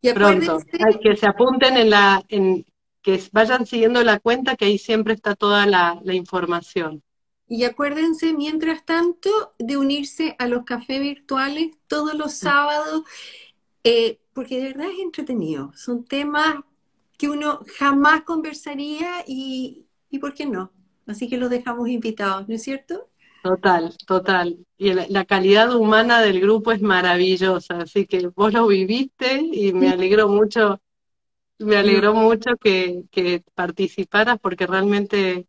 [0.00, 0.58] Y Pronto.
[0.80, 2.64] Hay que se apunten en la, en,
[3.02, 7.02] que vayan siguiendo la cuenta, que ahí siempre está toda la, la información.
[7.48, 13.02] Y acuérdense, mientras tanto, de unirse a los cafés virtuales todos los sábados.
[13.84, 15.70] Eh, porque de verdad es entretenido.
[15.76, 16.56] Son temas
[17.18, 20.72] que uno jamás conversaría y, y ¿por qué no?
[21.06, 23.08] Así que los dejamos invitados, ¿no es cierto?
[23.42, 24.58] Total, total.
[24.76, 29.88] Y la, calidad humana del grupo es maravillosa, así que vos lo viviste y me
[29.88, 30.80] alegró mucho,
[31.58, 35.46] me alegró mucho que, que participaras porque realmente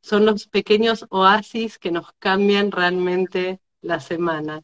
[0.00, 4.62] son los pequeños oasis que nos cambian realmente la semana.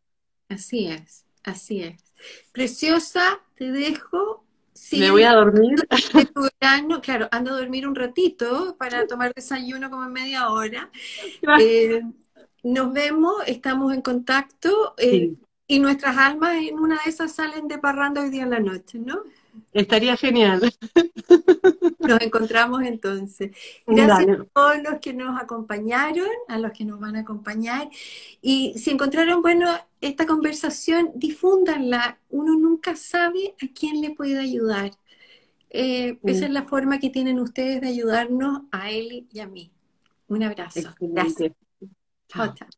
[0.49, 2.03] Así es, así es.
[2.53, 4.48] Preciosa, te dejo.
[4.93, 5.77] Me voy a dormir.
[7.03, 10.91] claro, ando a dormir un ratito para tomar desayuno como en media hora.
[11.61, 12.03] Eh,
[12.63, 15.35] nos vemos, estamos en contacto eh,
[15.67, 18.99] y nuestras almas en una de esas salen de parranda hoy día en la noche,
[18.99, 19.23] ¿no?
[19.73, 20.61] Estaría genial.
[21.99, 23.57] Nos encontramos entonces.
[23.87, 27.91] Gracias a todos los que nos acompañaron, a los que nos van a acompañar.
[28.41, 29.69] Y si encontraron, bueno,
[30.01, 32.19] esta conversación, difúndanla.
[32.31, 34.93] Uno nunca sabe a quién le puede ayudar.
[35.71, 39.71] Eh, esa es la forma que tienen ustedes de ayudarnos a él y a mí.
[40.29, 40.95] Un abrazo.
[41.01, 41.53] Gracias.
[42.29, 42.69] Chao, chao.